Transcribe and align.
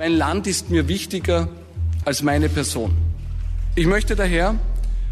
Mein 0.00 0.16
Land 0.16 0.46
ist 0.46 0.70
mir 0.70 0.88
wichtiger 0.88 1.46
als 2.06 2.22
meine 2.22 2.48
Person. 2.48 2.96
Ich 3.74 3.86
möchte 3.86 4.16
daher 4.16 4.54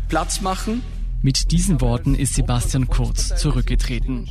Platz 0.09 0.41
machen 0.41 0.81
mit 1.21 1.51
diesen 1.51 1.83
Worten 1.83 2.15
ist 2.15 2.37
Sebastian 2.37 2.89
Kurz 2.89 3.37
zurückgetreten. 3.37 4.31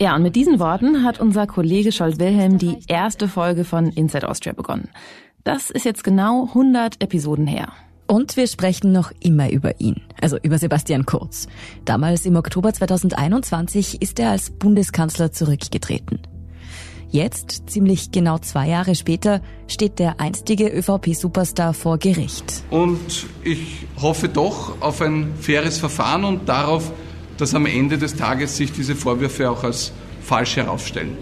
Ja, 0.00 0.16
und 0.16 0.22
mit 0.24 0.34
diesen 0.34 0.58
Worten 0.58 1.04
hat 1.04 1.20
unser 1.20 1.46
Kollege 1.46 1.92
Scholt 1.92 2.18
Wilhelm 2.18 2.58
die 2.58 2.78
erste 2.88 3.28
Folge 3.28 3.64
von 3.64 3.90
Inside 3.92 4.28
Austria 4.28 4.52
begonnen. 4.52 4.88
Das 5.44 5.70
ist 5.70 5.84
jetzt 5.84 6.02
genau 6.02 6.46
100 6.48 7.00
Episoden 7.00 7.46
her. 7.46 7.68
Und 8.08 8.36
wir 8.36 8.48
sprechen 8.48 8.90
noch 8.90 9.12
immer 9.20 9.52
über 9.52 9.80
ihn, 9.80 10.00
also 10.20 10.38
über 10.38 10.58
Sebastian 10.58 11.06
Kurz. 11.06 11.46
Damals 11.84 12.26
im 12.26 12.34
Oktober 12.34 12.72
2021 12.72 14.02
ist 14.02 14.18
er 14.18 14.30
als 14.30 14.50
Bundeskanzler 14.50 15.30
zurückgetreten. 15.30 16.18
Jetzt, 17.12 17.68
ziemlich 17.68 18.10
genau 18.10 18.38
zwei 18.38 18.68
Jahre 18.70 18.94
später, 18.94 19.42
steht 19.68 19.98
der 19.98 20.18
einstige 20.18 20.68
ÖVP-Superstar 20.68 21.74
vor 21.74 21.98
Gericht. 21.98 22.64
Und 22.70 23.26
ich 23.44 23.86
hoffe 24.00 24.30
doch 24.30 24.80
auf 24.80 25.02
ein 25.02 25.34
faires 25.38 25.76
Verfahren 25.76 26.24
und 26.24 26.48
darauf, 26.48 26.90
dass 27.36 27.54
am 27.54 27.66
Ende 27.66 27.98
des 27.98 28.16
Tages 28.16 28.56
sich 28.56 28.72
diese 28.72 28.96
Vorwürfe 28.96 29.50
auch 29.50 29.62
als 29.62 29.92
falsch 30.22 30.56
herausstellen. 30.56 31.18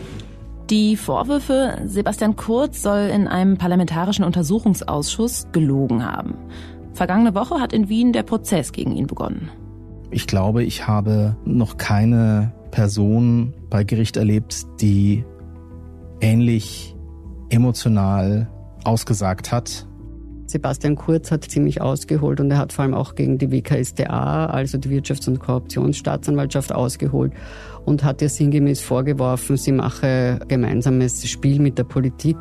Die 0.70 0.96
Vorwürfe, 0.96 1.82
Sebastian 1.86 2.36
Kurz 2.36 2.82
soll 2.82 3.10
in 3.12 3.26
einem 3.26 3.58
parlamentarischen 3.58 4.24
Untersuchungsausschuss 4.24 5.48
gelogen 5.50 6.06
haben. 6.06 6.36
Vergangene 6.92 7.34
Woche 7.34 7.56
hat 7.58 7.72
in 7.72 7.88
Wien 7.88 8.12
der 8.12 8.22
Prozess 8.22 8.70
gegen 8.70 8.94
ihn 8.94 9.08
begonnen. 9.08 9.50
Ich 10.12 10.28
glaube, 10.28 10.62
ich 10.62 10.86
habe 10.86 11.36
noch 11.44 11.78
keine 11.78 12.52
Person 12.70 13.54
bei 13.68 13.82
Gericht 13.82 14.16
erlebt, 14.16 14.66
die 14.80 15.24
ähnlich 16.20 16.96
emotional 17.50 18.48
ausgesagt 18.84 19.52
hat. 19.52 19.86
Sebastian 20.46 20.96
Kurz 20.96 21.30
hat 21.30 21.44
ziemlich 21.44 21.80
ausgeholt 21.80 22.40
und 22.40 22.50
er 22.50 22.58
hat 22.58 22.72
vor 22.72 22.82
allem 22.84 22.94
auch 22.94 23.14
gegen 23.14 23.38
die 23.38 23.52
WKStA, 23.52 24.46
also 24.46 24.78
die 24.78 24.88
Wirtschafts- 24.88 25.28
und 25.28 25.38
Korruptionsstaatsanwaltschaft, 25.38 26.72
ausgeholt 26.72 27.32
und 27.84 28.02
hat 28.02 28.20
ihr 28.20 28.28
sinngemäß 28.28 28.80
vorgeworfen, 28.80 29.56
sie 29.56 29.70
mache 29.70 30.40
gemeinsames 30.48 31.28
Spiel 31.28 31.60
mit 31.60 31.78
der 31.78 31.84
Politik. 31.84 32.36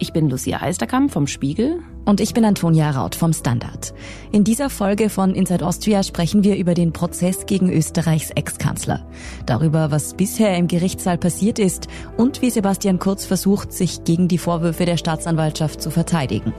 Ich 0.00 0.12
bin 0.12 0.28
Lucia 0.28 0.60
Heisterkamp 0.60 1.12
vom 1.12 1.28
Spiegel. 1.28 1.78
Und 2.04 2.20
ich 2.20 2.34
bin 2.34 2.44
Antonia 2.44 2.90
Raut 2.90 3.14
vom 3.14 3.32
Standard. 3.32 3.94
In 4.30 4.44
dieser 4.44 4.68
Folge 4.68 5.08
von 5.08 5.34
Inside 5.34 5.66
Austria 5.66 6.02
sprechen 6.02 6.44
wir 6.44 6.56
über 6.56 6.74
den 6.74 6.92
Prozess 6.92 7.46
gegen 7.46 7.72
Österreichs 7.72 8.30
Ex-Kanzler. 8.30 9.06
Darüber, 9.46 9.90
was 9.90 10.14
bisher 10.14 10.56
im 10.56 10.68
Gerichtssaal 10.68 11.16
passiert 11.16 11.58
ist 11.58 11.88
und 12.16 12.42
wie 12.42 12.50
Sebastian 12.50 12.98
Kurz 12.98 13.24
versucht, 13.24 13.72
sich 13.72 14.04
gegen 14.04 14.28
die 14.28 14.38
Vorwürfe 14.38 14.84
der 14.84 14.98
Staatsanwaltschaft 14.98 15.80
zu 15.80 15.90
verteidigen. 15.90 16.52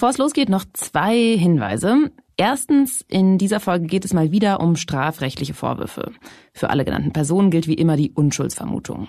Bevor 0.00 0.08
es 0.08 0.16
losgeht, 0.16 0.48
noch 0.48 0.64
zwei 0.72 1.36
Hinweise. 1.36 2.10
Erstens, 2.38 3.04
in 3.06 3.36
dieser 3.36 3.60
Folge 3.60 3.86
geht 3.86 4.06
es 4.06 4.14
mal 4.14 4.32
wieder 4.32 4.60
um 4.60 4.76
strafrechtliche 4.76 5.52
Vorwürfe. 5.52 6.12
Für 6.54 6.70
alle 6.70 6.86
genannten 6.86 7.12
Personen 7.12 7.50
gilt 7.50 7.66
wie 7.66 7.74
immer 7.74 7.98
die 7.98 8.10
Unschuldsvermutung. 8.10 9.08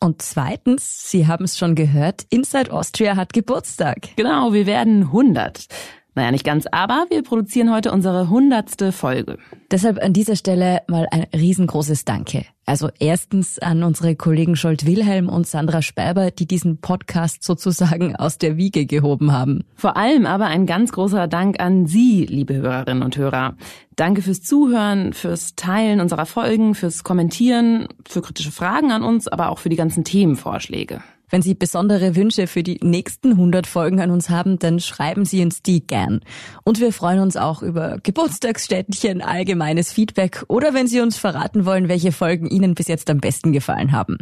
Und 0.00 0.22
zweitens, 0.22 1.10
Sie 1.10 1.26
haben 1.26 1.44
es 1.44 1.58
schon 1.58 1.74
gehört, 1.74 2.24
Inside 2.30 2.72
Austria 2.72 3.16
hat 3.16 3.34
Geburtstag. 3.34 4.16
Genau, 4.16 4.54
wir 4.54 4.64
werden 4.64 5.02
100. 5.02 5.66
Naja, 6.14 6.30
nicht 6.30 6.44
ganz, 6.44 6.66
aber 6.70 7.06
wir 7.08 7.22
produzieren 7.22 7.72
heute 7.72 7.90
unsere 7.90 8.28
hundertste 8.28 8.92
Folge. 8.92 9.38
Deshalb 9.70 10.02
an 10.02 10.12
dieser 10.12 10.36
Stelle 10.36 10.82
mal 10.86 11.06
ein 11.10 11.26
riesengroßes 11.34 12.04
Danke. 12.04 12.44
Also 12.66 12.90
erstens 12.98 13.58
an 13.58 13.82
unsere 13.82 14.14
Kollegen 14.14 14.54
Scholt 14.54 14.84
Wilhelm 14.84 15.30
und 15.30 15.46
Sandra 15.46 15.80
Sperber, 15.80 16.30
die 16.30 16.46
diesen 16.46 16.78
Podcast 16.78 17.42
sozusagen 17.42 18.14
aus 18.14 18.36
der 18.36 18.58
Wiege 18.58 18.84
gehoben 18.84 19.32
haben. 19.32 19.64
Vor 19.74 19.96
allem 19.96 20.26
aber 20.26 20.46
ein 20.46 20.66
ganz 20.66 20.92
großer 20.92 21.28
Dank 21.28 21.60
an 21.60 21.86
Sie, 21.86 22.26
liebe 22.26 22.54
Hörerinnen 22.54 23.02
und 23.02 23.16
Hörer. 23.16 23.56
Danke 23.96 24.20
fürs 24.20 24.42
Zuhören, 24.42 25.14
fürs 25.14 25.56
Teilen 25.56 26.00
unserer 26.00 26.26
Folgen, 26.26 26.74
fürs 26.74 27.04
Kommentieren, 27.04 27.88
für 28.06 28.20
kritische 28.20 28.52
Fragen 28.52 28.92
an 28.92 29.02
uns, 29.02 29.28
aber 29.28 29.48
auch 29.48 29.58
für 29.58 29.70
die 29.70 29.76
ganzen 29.76 30.04
Themenvorschläge. 30.04 31.00
Wenn 31.32 31.40
Sie 31.40 31.54
besondere 31.54 32.14
Wünsche 32.14 32.46
für 32.46 32.62
die 32.62 32.78
nächsten 32.82 33.30
100 33.30 33.66
Folgen 33.66 34.02
an 34.02 34.10
uns 34.10 34.28
haben, 34.28 34.58
dann 34.58 34.80
schreiben 34.80 35.24
Sie 35.24 35.42
uns 35.42 35.62
die 35.62 35.86
gern. 35.86 36.20
Und 36.62 36.78
wir 36.78 36.92
freuen 36.92 37.20
uns 37.20 37.38
auch 37.38 37.62
über 37.62 37.96
Geburtstagsständchen, 38.02 39.22
allgemeines 39.22 39.94
Feedback 39.94 40.44
oder 40.48 40.74
wenn 40.74 40.88
Sie 40.88 41.00
uns 41.00 41.16
verraten 41.16 41.64
wollen, 41.64 41.88
welche 41.88 42.12
Folgen 42.12 42.50
Ihnen 42.50 42.74
bis 42.74 42.86
jetzt 42.86 43.08
am 43.08 43.16
besten 43.16 43.52
gefallen 43.52 43.92
haben. 43.92 44.18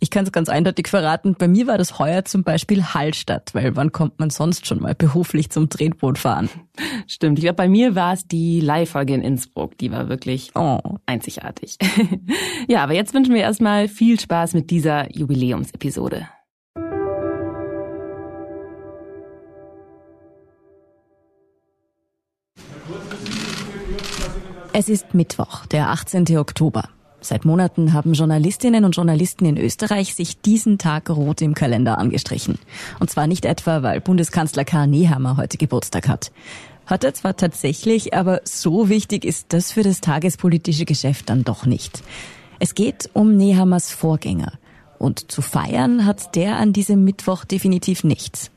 Ich 0.00 0.10
kann 0.10 0.24
es 0.24 0.32
ganz 0.32 0.48
eindeutig 0.48 0.88
verraten, 0.88 1.36
bei 1.38 1.46
mir 1.46 1.68
war 1.68 1.78
das 1.78 2.00
heuer 2.00 2.24
zum 2.24 2.42
Beispiel 2.42 2.82
Hallstatt, 2.82 3.54
weil 3.54 3.76
wann 3.76 3.92
kommt 3.92 4.18
man 4.18 4.30
sonst 4.30 4.66
schon 4.66 4.80
mal 4.80 4.96
beruflich 4.96 5.50
zum 5.50 5.68
Tretboot 5.70 6.18
fahren? 6.18 6.48
Stimmt, 7.06 7.38
ich 7.38 7.44
glaube, 7.44 7.54
bei 7.54 7.68
mir 7.68 7.94
war 7.94 8.14
es 8.14 8.26
die 8.26 8.58
Live-Folge 8.58 9.14
in 9.14 9.22
Innsbruck, 9.22 9.78
die 9.78 9.92
war 9.92 10.08
wirklich 10.08 10.50
oh. 10.56 10.80
einzigartig. 11.06 11.78
ja, 12.68 12.82
aber 12.82 12.94
jetzt 12.94 13.14
wünschen 13.14 13.34
wir 13.34 13.42
erstmal 13.42 13.86
viel 13.86 14.18
Spaß 14.18 14.54
mit 14.54 14.72
dieser 14.72 15.16
Jubiläumsepisode. 15.16 16.26
Es 24.80 24.88
ist 24.88 25.12
Mittwoch, 25.12 25.66
der 25.66 25.90
18. 25.90 26.38
Oktober. 26.38 26.88
Seit 27.20 27.44
Monaten 27.44 27.94
haben 27.94 28.12
Journalistinnen 28.12 28.84
und 28.84 28.94
Journalisten 28.94 29.44
in 29.44 29.56
Österreich 29.56 30.14
sich 30.14 30.40
diesen 30.40 30.78
Tag 30.78 31.10
rot 31.10 31.42
im 31.42 31.54
Kalender 31.54 31.98
angestrichen. 31.98 32.60
Und 33.00 33.10
zwar 33.10 33.26
nicht 33.26 33.44
etwa, 33.44 33.82
weil 33.82 34.00
Bundeskanzler 34.00 34.64
Karl 34.64 34.86
Nehammer 34.86 35.36
heute 35.36 35.58
Geburtstag 35.58 36.06
hat. 36.06 36.30
Hat 36.86 37.02
er 37.02 37.12
zwar 37.12 37.36
tatsächlich, 37.36 38.14
aber 38.14 38.40
so 38.44 38.88
wichtig 38.88 39.24
ist 39.24 39.46
das 39.52 39.72
für 39.72 39.82
das 39.82 40.00
tagespolitische 40.00 40.84
Geschäft 40.84 41.28
dann 41.28 41.42
doch 41.42 41.66
nicht. 41.66 42.04
Es 42.60 42.76
geht 42.76 43.10
um 43.14 43.36
Nehammers 43.36 43.90
Vorgänger. 43.90 44.52
Und 45.00 45.32
zu 45.32 45.42
feiern 45.42 46.06
hat 46.06 46.36
der 46.36 46.56
an 46.56 46.72
diesem 46.72 47.02
Mittwoch 47.02 47.44
definitiv 47.44 48.04
nichts. 48.04 48.52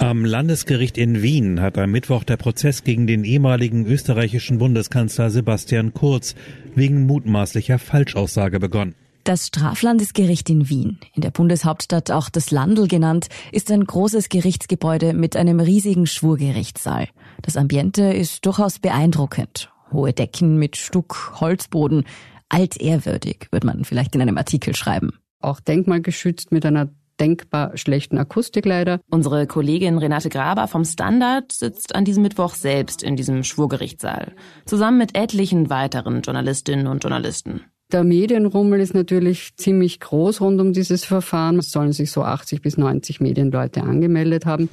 Am 0.00 0.24
Landesgericht 0.24 0.98
in 0.98 1.22
Wien 1.22 1.60
hat 1.60 1.78
am 1.78 1.90
Mittwoch 1.90 2.24
der 2.24 2.36
Prozess 2.36 2.84
gegen 2.84 3.06
den 3.06 3.24
ehemaligen 3.24 3.86
österreichischen 3.86 4.58
Bundeskanzler 4.58 5.30
Sebastian 5.30 5.94
Kurz 5.94 6.34
wegen 6.74 7.06
mutmaßlicher 7.06 7.78
Falschaussage 7.78 8.60
begonnen. 8.60 8.94
Das 9.24 9.46
Straflandesgericht 9.46 10.50
in 10.50 10.68
Wien, 10.68 10.98
in 11.14 11.22
der 11.22 11.30
Bundeshauptstadt 11.30 12.10
auch 12.10 12.28
das 12.28 12.50
Landl 12.50 12.88
genannt, 12.88 13.28
ist 13.52 13.70
ein 13.70 13.82
großes 13.82 14.28
Gerichtsgebäude 14.28 15.14
mit 15.14 15.34
einem 15.34 15.60
riesigen 15.60 16.06
Schwurgerichtssaal. 16.06 17.08
Das 17.40 17.56
Ambiente 17.56 18.02
ist 18.02 18.44
durchaus 18.44 18.78
beeindruckend. 18.78 19.70
Hohe 19.90 20.12
Decken 20.12 20.58
mit 20.58 20.76
Stuck, 20.76 21.40
Holzboden, 21.40 22.04
altehrwürdig, 22.50 23.48
wird 23.50 23.64
man 23.64 23.84
vielleicht 23.84 24.14
in 24.14 24.20
einem 24.20 24.36
Artikel 24.36 24.76
schreiben. 24.76 25.12
Auch 25.40 25.60
denkmalgeschützt 25.60 26.52
mit 26.52 26.66
einer 26.66 26.90
denkbar 27.20 27.76
schlechten 27.76 28.18
Akustik 28.18 28.66
leider. 28.66 29.00
Unsere 29.10 29.46
Kollegin 29.46 29.98
Renate 29.98 30.28
Graber 30.28 30.68
vom 30.68 30.84
Standard 30.84 31.52
sitzt 31.52 31.94
an 31.94 32.04
diesem 32.04 32.22
Mittwoch 32.22 32.54
selbst 32.54 33.02
in 33.02 33.16
diesem 33.16 33.44
Schwurgerichtssaal, 33.44 34.32
zusammen 34.66 34.98
mit 34.98 35.16
etlichen 35.16 35.70
weiteren 35.70 36.22
Journalistinnen 36.22 36.86
und 36.86 37.02
Journalisten. 37.02 37.62
Der 37.92 38.02
Medienrummel 38.02 38.80
ist 38.80 38.94
natürlich 38.94 39.56
ziemlich 39.56 40.00
groß 40.00 40.40
rund 40.40 40.60
um 40.60 40.72
dieses 40.72 41.04
Verfahren. 41.04 41.58
Es 41.58 41.70
sollen 41.70 41.92
sich 41.92 42.10
so 42.10 42.22
80 42.24 42.62
bis 42.62 42.76
90 42.76 43.20
Medienleute 43.20 43.82
angemeldet 43.82 44.46
haben. 44.46 44.68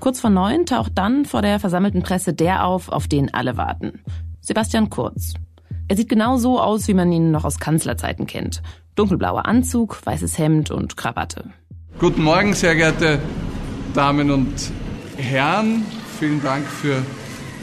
Kurz 0.00 0.18
vor 0.18 0.30
neun 0.30 0.66
taucht 0.66 0.92
dann 0.96 1.26
vor 1.26 1.42
der 1.42 1.60
versammelten 1.60 2.02
Presse 2.02 2.34
der 2.34 2.66
auf, 2.66 2.88
auf 2.88 3.06
den 3.06 3.32
alle 3.32 3.56
warten. 3.56 4.00
Sebastian 4.40 4.90
Kurz, 4.90 5.34
er 5.88 5.96
sieht 5.96 6.08
genau 6.08 6.36
so 6.36 6.60
aus, 6.60 6.88
wie 6.88 6.94
man 6.94 7.12
ihn 7.12 7.30
noch 7.30 7.44
aus 7.44 7.58
Kanzlerzeiten 7.58 8.26
kennt. 8.26 8.62
Dunkelblauer 8.94 9.46
Anzug, 9.46 10.04
weißes 10.04 10.38
Hemd 10.38 10.70
und 10.70 10.96
Krawatte. 10.96 11.50
Guten 11.98 12.22
Morgen, 12.22 12.54
sehr 12.54 12.74
geehrte 12.74 13.18
Damen 13.94 14.30
und 14.30 14.70
Herren. 15.16 15.84
Vielen 16.18 16.42
Dank 16.42 16.66
für 16.66 17.02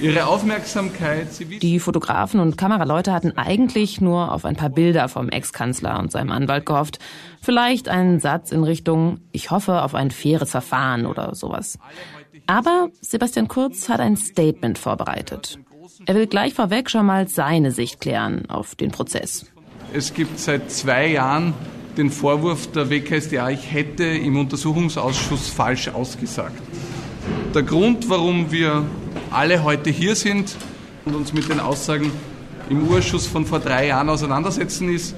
Ihre 0.02 0.28
Aufmerksamkeit. 0.28 1.28
Die 1.62 1.80
Fotografen 1.80 2.40
und 2.40 2.58
Kameraleute 2.58 3.12
hatten 3.12 3.38
eigentlich 3.38 4.00
nur 4.00 4.32
auf 4.32 4.46
ein 4.46 4.56
paar 4.56 4.70
Bilder 4.70 5.10
vom 5.10 5.30
Ex-Kanzler 5.30 6.00
und 6.00 6.12
seinem 6.12 6.32
Anwalt 6.32 6.66
gehofft. 6.66 7.00
Vielleicht 7.42 7.90
einen 7.90 8.20
Satz 8.20 8.52
in 8.52 8.64
Richtung, 8.64 9.20
ich 9.32 9.52
hoffe 9.52 9.82
auf 9.82 9.96
ein 9.96 10.12
faires 10.12 10.52
Verfahren 10.52 11.06
oder 11.06 11.36
sowas. 11.36 11.80
Aber 12.48 12.90
Sebastian 13.02 13.48
Kurz 13.48 13.90
hat 13.90 14.00
ein 14.00 14.16
Statement 14.16 14.78
vorbereitet. 14.78 15.60
Er 16.06 16.16
will 16.16 16.28
gleich 16.28 16.54
vorweg 16.54 16.90
schon 16.90 17.06
mal 17.06 17.28
seine 17.28 17.72
Sicht 17.72 18.00
klären 18.00 18.50
auf 18.50 18.76
den 18.76 18.92
Prozess. 18.92 19.46
Es 19.94 20.14
gibt 20.14 20.40
seit 20.40 20.72
zwei 20.72 21.08
Jahren 21.08 21.54
den 21.98 22.10
Vorwurf 22.10 22.72
der 22.72 22.90
WKSDA, 22.90 23.50
ich 23.50 23.72
hätte 23.72 24.06
im 24.06 24.38
Untersuchungsausschuss 24.38 25.50
falsch 25.50 25.90
ausgesagt. 25.90 26.62
Der 27.54 27.64
Grund, 27.64 28.10
warum 28.10 28.52
wir 28.52 28.86
alle 29.32 29.64
heute 29.64 29.90
hier 29.90 30.16
sind 30.16 30.56
und 31.06 31.16
uns 31.16 31.34
mit 31.34 31.50
den 31.50 31.60
Aussagen 31.60 32.12
im 32.70 32.88
Urschuss 32.88 33.26
von 33.28 33.46
vor 33.46 33.60
drei 33.60 33.88
Jahren 33.88 34.10
auseinandersetzen, 34.10 34.94
ist 34.94 35.16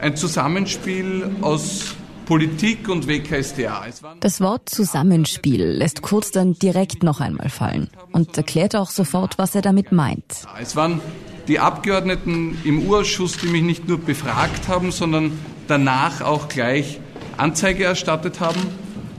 ein 0.00 0.16
Zusammenspiel 0.16 1.30
aus 1.40 1.96
Politik 2.26 2.88
und 2.88 3.06
WKSDA. 3.06 3.84
Das 4.20 4.40
Wort 4.40 4.70
Zusammenspiel 4.70 5.62
lässt 5.62 6.00
Kurz 6.00 6.30
dann 6.30 6.54
direkt 6.54 7.02
noch 7.02 7.20
einmal 7.20 7.50
fallen 7.50 7.90
und 8.12 8.36
erklärt 8.36 8.74
auch 8.76 8.90
sofort, 8.90 9.36
was 9.36 9.54
er 9.54 9.62
damit 9.62 9.92
meint. 9.92 10.46
Es 10.60 10.74
waren 10.74 11.00
die 11.48 11.58
Abgeordneten 11.58 12.56
im 12.64 12.86
Urschuss, 12.88 13.36
die 13.36 13.48
mich 13.48 13.62
nicht 13.62 13.88
nur 13.88 13.98
befragt 13.98 14.68
haben, 14.68 14.90
sondern 14.90 15.32
danach 15.68 16.22
auch 16.22 16.48
gleich 16.48 16.98
Anzeige 17.36 17.84
erstattet 17.84 18.40
haben. 18.40 18.60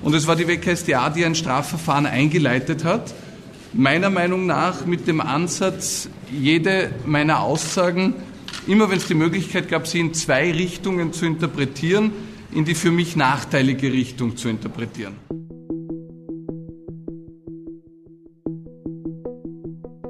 Und 0.02 0.16
es 0.16 0.26
war 0.26 0.36
die 0.36 0.48
WKSDA, 0.48 1.10
die 1.12 1.26
ein 1.26 1.36
Strafverfahren 1.36 2.06
eingeleitet 2.06 2.84
hat. 2.84 3.14
Meiner 3.74 4.10
Meinung 4.10 4.46
nach 4.46 4.86
mit 4.86 5.08
dem 5.08 5.22
Ansatz, 5.22 6.10
jede 6.32 6.92
meiner 7.06 7.42
Aussagen, 7.42 8.16
immer 8.68 8.90
wenn 8.90 8.98
es 8.98 9.08
die 9.08 9.16
Möglichkeit 9.16 9.70
gab, 9.70 9.86
sie 9.86 10.00
in 10.00 10.14
zwei 10.14 10.52
Richtungen 10.52 11.14
zu 11.14 11.26
interpretieren, 11.26 12.12
in 12.52 12.66
die 12.66 12.76
für 12.76 12.92
mich 12.92 13.16
nachteilige 13.16 13.92
Richtung 13.92 14.38
zu 14.38 14.50
interpretieren. 14.50 15.16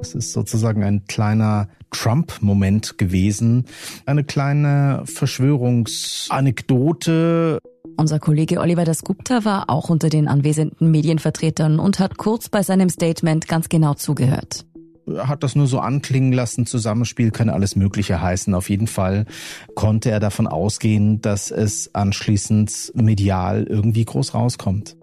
Es 0.00 0.14
ist 0.14 0.32
sozusagen 0.32 0.84
ein 0.84 1.04
kleiner 1.06 1.68
Trump-Moment 1.90 2.98
gewesen, 2.98 3.64
eine 4.04 4.24
kleine 4.24 5.04
Verschwörungsanekdote. 5.06 7.58
Unser 7.96 8.18
Kollege 8.18 8.60
Oliver 8.60 8.84
Dasgupta 8.84 9.44
war 9.44 9.70
auch 9.70 9.88
unter 9.88 10.10
den 10.10 10.28
anwesenden 10.28 10.90
Medienvertretern 10.90 11.78
und 11.78 11.98
hat 11.98 12.18
kurz 12.18 12.50
bei 12.50 12.62
seinem 12.62 12.90
Statement 12.90 13.48
ganz 13.48 13.68
genau 13.68 13.94
zugehört 13.94 14.65
hat 15.18 15.42
das 15.42 15.54
nur 15.56 15.66
so 15.66 15.78
anklingen 15.80 16.32
lassen, 16.32 16.66
Zusammenspiel 16.66 17.30
kann 17.30 17.48
alles 17.48 17.76
Mögliche 17.76 18.20
heißen. 18.20 18.54
Auf 18.54 18.70
jeden 18.70 18.86
Fall 18.86 19.26
konnte 19.74 20.10
er 20.10 20.20
davon 20.20 20.46
ausgehen, 20.46 21.20
dass 21.20 21.50
es 21.50 21.94
anschließend 21.94 22.92
medial 22.94 23.64
irgendwie 23.64 24.04
groß 24.04 24.34
rauskommt. 24.34 24.96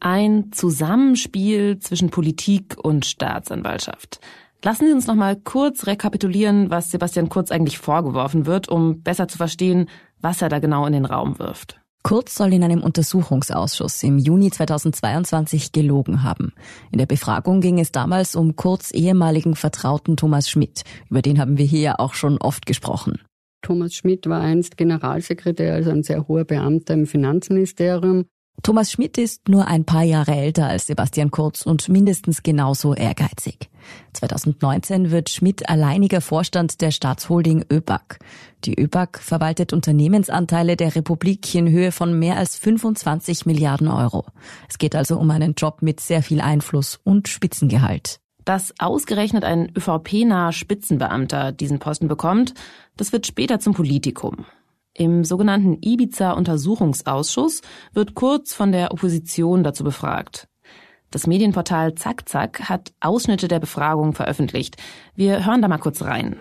Ein 0.00 0.50
Zusammenspiel 0.52 1.78
zwischen 1.78 2.08
Politik 2.08 2.76
und 2.82 3.04
Staatsanwaltschaft. 3.04 4.20
Lassen 4.62 4.86
Sie 4.86 4.92
uns 4.92 5.06
noch 5.06 5.14
mal 5.14 5.36
kurz 5.36 5.86
rekapitulieren, 5.86 6.70
was 6.70 6.90
Sebastian 6.90 7.28
Kurz 7.28 7.50
eigentlich 7.50 7.78
vorgeworfen 7.78 8.46
wird, 8.46 8.68
um 8.68 9.02
besser 9.02 9.28
zu 9.28 9.38
verstehen, 9.38 9.88
was 10.20 10.42
er 10.42 10.48
da 10.48 10.58
genau 10.58 10.86
in 10.86 10.92
den 10.92 11.06
Raum 11.06 11.38
wirft. 11.38 11.80
Kurz 12.02 12.34
soll 12.34 12.54
in 12.54 12.64
einem 12.64 12.82
Untersuchungsausschuss 12.82 14.02
im 14.02 14.18
Juni 14.18 14.50
2022 14.50 15.72
gelogen 15.72 16.22
haben. 16.22 16.52
In 16.90 16.98
der 16.98 17.06
Befragung 17.06 17.60
ging 17.60 17.78
es 17.78 17.92
damals 17.92 18.34
um 18.34 18.56
Kurz 18.56 18.90
ehemaligen 18.92 19.54
Vertrauten 19.54 20.16
Thomas 20.16 20.48
Schmidt. 20.48 20.82
Über 21.10 21.22
den 21.22 21.38
haben 21.38 21.58
wir 21.58 21.66
hier 21.66 22.00
auch 22.00 22.14
schon 22.14 22.38
oft 22.38 22.64
gesprochen. 22.64 23.20
Thomas 23.62 23.94
Schmidt 23.94 24.26
war 24.26 24.40
einst 24.40 24.76
Generalsekretär, 24.76 25.74
also 25.74 25.90
ein 25.90 26.02
sehr 26.02 26.26
hoher 26.26 26.44
Beamter 26.44 26.94
im 26.94 27.06
Finanzministerium. 27.06 28.24
Thomas 28.62 28.90
Schmidt 28.92 29.16
ist 29.16 29.48
nur 29.48 29.68
ein 29.68 29.84
paar 29.84 30.02
Jahre 30.02 30.32
älter 30.32 30.66
als 30.66 30.86
Sebastian 30.86 31.30
Kurz 31.30 31.64
und 31.64 31.88
mindestens 31.88 32.42
genauso 32.42 32.94
ehrgeizig. 32.94 33.69
2019 34.12 35.10
wird 35.10 35.30
Schmidt 35.30 35.68
alleiniger 35.68 36.20
Vorstand 36.20 36.80
der 36.80 36.90
Staatsholding 36.90 37.64
ÖBAG. 37.70 38.18
Die 38.64 38.78
ÖBAG 38.78 39.18
verwaltet 39.18 39.72
Unternehmensanteile 39.72 40.76
der 40.76 40.94
Republik 40.94 41.54
in 41.54 41.68
Höhe 41.70 41.92
von 41.92 42.18
mehr 42.18 42.36
als 42.36 42.56
25 42.56 43.46
Milliarden 43.46 43.88
Euro. 43.88 44.26
Es 44.68 44.78
geht 44.78 44.94
also 44.94 45.18
um 45.18 45.30
einen 45.30 45.54
Job 45.54 45.82
mit 45.82 46.00
sehr 46.00 46.22
viel 46.22 46.40
Einfluss 46.40 47.00
und 47.04 47.28
Spitzengehalt. 47.28 48.20
Dass 48.44 48.74
ausgerechnet 48.78 49.44
ein 49.44 49.72
ÖVP-naher 49.76 50.52
Spitzenbeamter 50.52 51.52
diesen 51.52 51.78
Posten 51.78 52.08
bekommt, 52.08 52.54
das 52.96 53.12
wird 53.12 53.26
später 53.26 53.60
zum 53.60 53.74
Politikum. 53.74 54.44
Im 54.92 55.24
sogenannten 55.24 55.78
Ibiza-Untersuchungsausschuss 55.80 57.62
wird 57.94 58.14
Kurz 58.14 58.54
von 58.54 58.72
der 58.72 58.92
Opposition 58.92 59.62
dazu 59.62 59.84
befragt. 59.84 60.49
Das 61.12 61.26
Medienportal 61.26 61.96
Zack 61.96 62.28
Zack 62.28 62.68
hat 62.68 62.92
Ausschnitte 63.00 63.48
der 63.48 63.58
Befragung 63.58 64.14
veröffentlicht. 64.14 64.76
Wir 65.16 65.44
hören 65.44 65.60
da 65.60 65.66
mal 65.66 65.78
kurz 65.78 66.02
rein. 66.02 66.36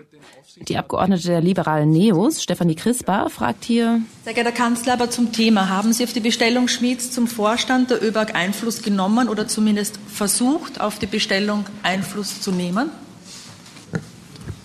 Die 0.67 0.77
Abgeordnete 0.77 1.27
der 1.27 1.41
liberalen 1.41 1.89
Neos, 1.89 2.43
Stefanie 2.43 2.75
Crispa, 2.75 3.29
fragt 3.29 3.63
hier. 3.63 4.01
Sehr 4.25 4.33
geehrter 4.33 4.51
Kanzler, 4.51 4.93
aber 4.93 5.09
zum 5.09 5.31
Thema. 5.31 5.69
Haben 5.69 5.91
Sie 5.91 6.03
auf 6.03 6.13
die 6.13 6.19
Bestellung 6.19 6.67
Schmieds 6.67 7.11
zum 7.11 7.27
Vorstand 7.27 7.89
der 7.89 8.03
ÖBAG 8.03 8.35
Einfluss 8.35 8.83
genommen 8.83 9.27
oder 9.27 9.47
zumindest 9.47 9.99
versucht, 10.07 10.81
auf 10.81 10.99
die 10.99 11.07
Bestellung 11.07 11.65
Einfluss 11.81 12.41
zu 12.41 12.51
nehmen? 12.51 12.91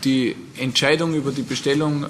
Die 0.05 0.37
Entscheidung 0.59 1.15
über 1.15 1.33
die 1.33 1.43
Bestellung 1.43 2.05
äh, 2.05 2.09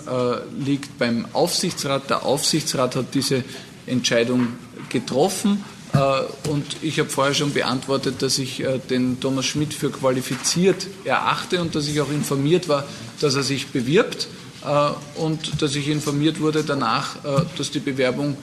liegt 0.59 0.99
beim 0.99 1.27
Aufsichtsrat. 1.33 2.11
Der 2.11 2.27
Aufsichtsrat 2.27 2.97
hat 2.97 3.15
diese 3.15 3.45
Entscheidung 3.87 4.49
getroffen. 4.89 5.63
Äh, 5.95 6.49
und 6.49 6.83
ich 6.83 6.99
habe 6.99 7.09
vorher 7.09 7.35
schon 7.35 7.53
beantwortet, 7.53 8.21
dass 8.21 8.39
ich 8.39 8.61
äh, 8.61 8.79
den 8.79 9.21
Thomas 9.21 9.47
Schmidt 9.47 9.73
für 9.73 9.91
qualifiziert 9.91 10.87
erachte 11.05 11.61
und 11.61 11.75
dass 11.75 11.87
ich 11.87 12.01
auch 12.01 12.11
informiert 12.11 12.69
war, 12.69 12.85
dass 13.21 13.37
er 13.37 13.45
sich 13.45 13.69
bewirbt 13.69 14.27
äh, 14.65 15.21
und 15.21 15.63
dass 15.63 15.77
ich 15.77 15.89
informiert 15.89 16.41
wurde 16.41 16.65
danach, 16.65 17.17
dass 17.57 17.71
die 17.71 17.81
Bewerbung 17.81 18.37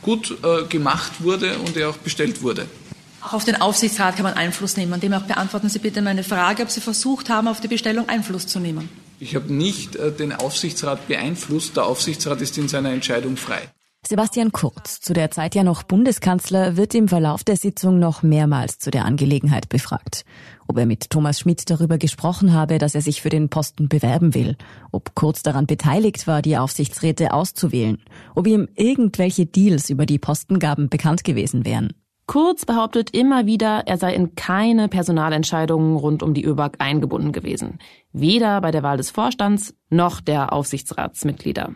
gut 0.00 0.38
gemacht 0.70 1.12
wurde 1.18 1.58
und 1.58 1.76
er 1.76 1.90
auch 1.90 1.96
bestellt 1.96 2.42
wurde. 2.42 2.66
Auch 3.20 3.34
auf 3.34 3.44
den 3.44 3.60
Aufsichtsrat 3.60 4.16
kann 4.16 4.22
man 4.22 4.34
Einfluss 4.34 4.76
nehmen. 4.76 4.98
Demnach 5.00 5.24
beantworten 5.24 5.68
Sie 5.68 5.80
bitte 5.80 6.00
meine 6.00 6.24
Frage, 6.24 6.62
ob 6.62 6.70
Sie 6.70 6.80
versucht 6.80 7.28
haben, 7.28 7.46
auf 7.46 7.60
die 7.60 7.68
Bestellung 7.68 8.08
Einfluss 8.08 8.46
zu 8.46 8.58
nehmen. 8.58 8.88
Ich 9.20 9.34
habe 9.34 9.52
nicht 9.52 9.98
den 10.18 10.32
Aufsichtsrat 10.32 11.08
beeinflusst. 11.08 11.76
Der 11.76 11.84
Aufsichtsrat 11.84 12.40
ist 12.40 12.56
in 12.56 12.68
seiner 12.68 12.90
Entscheidung 12.90 13.36
frei. 13.36 13.68
Sebastian 14.08 14.52
Kurz, 14.52 15.00
zu 15.00 15.14
der 15.14 15.32
Zeit 15.32 15.56
ja 15.56 15.64
noch 15.64 15.82
Bundeskanzler, 15.82 16.76
wird 16.76 16.94
im 16.94 17.08
Verlauf 17.08 17.42
der 17.42 17.56
Sitzung 17.56 17.98
noch 17.98 18.22
mehrmals 18.22 18.78
zu 18.78 18.92
der 18.92 19.04
Angelegenheit 19.04 19.68
befragt. 19.68 20.24
Ob 20.68 20.78
er 20.78 20.86
mit 20.86 21.10
Thomas 21.10 21.40
Schmidt 21.40 21.68
darüber 21.68 21.98
gesprochen 21.98 22.52
habe, 22.52 22.78
dass 22.78 22.94
er 22.94 23.00
sich 23.00 23.20
für 23.20 23.30
den 23.30 23.48
Posten 23.48 23.88
bewerben 23.88 24.32
will, 24.32 24.56
ob 24.92 25.16
Kurz 25.16 25.42
daran 25.42 25.66
beteiligt 25.66 26.28
war, 26.28 26.40
die 26.40 26.56
Aufsichtsräte 26.56 27.34
auszuwählen, 27.34 27.98
ob 28.36 28.46
ihm 28.46 28.68
irgendwelche 28.76 29.44
Deals 29.44 29.90
über 29.90 30.06
die 30.06 30.20
Postengaben 30.20 30.88
bekannt 30.88 31.24
gewesen 31.24 31.64
wären. 31.64 31.92
Kurz 32.28 32.64
behauptet 32.64 33.10
immer 33.10 33.46
wieder, 33.46 33.88
er 33.88 33.98
sei 33.98 34.14
in 34.14 34.36
keine 34.36 34.88
Personalentscheidungen 34.88 35.96
rund 35.96 36.22
um 36.22 36.32
die 36.32 36.44
ÖBAG 36.44 36.76
eingebunden 36.78 37.32
gewesen. 37.32 37.80
Weder 38.12 38.60
bei 38.60 38.70
der 38.70 38.84
Wahl 38.84 38.98
des 38.98 39.10
Vorstands 39.10 39.74
noch 39.90 40.20
der 40.20 40.52
Aufsichtsratsmitglieder. 40.52 41.74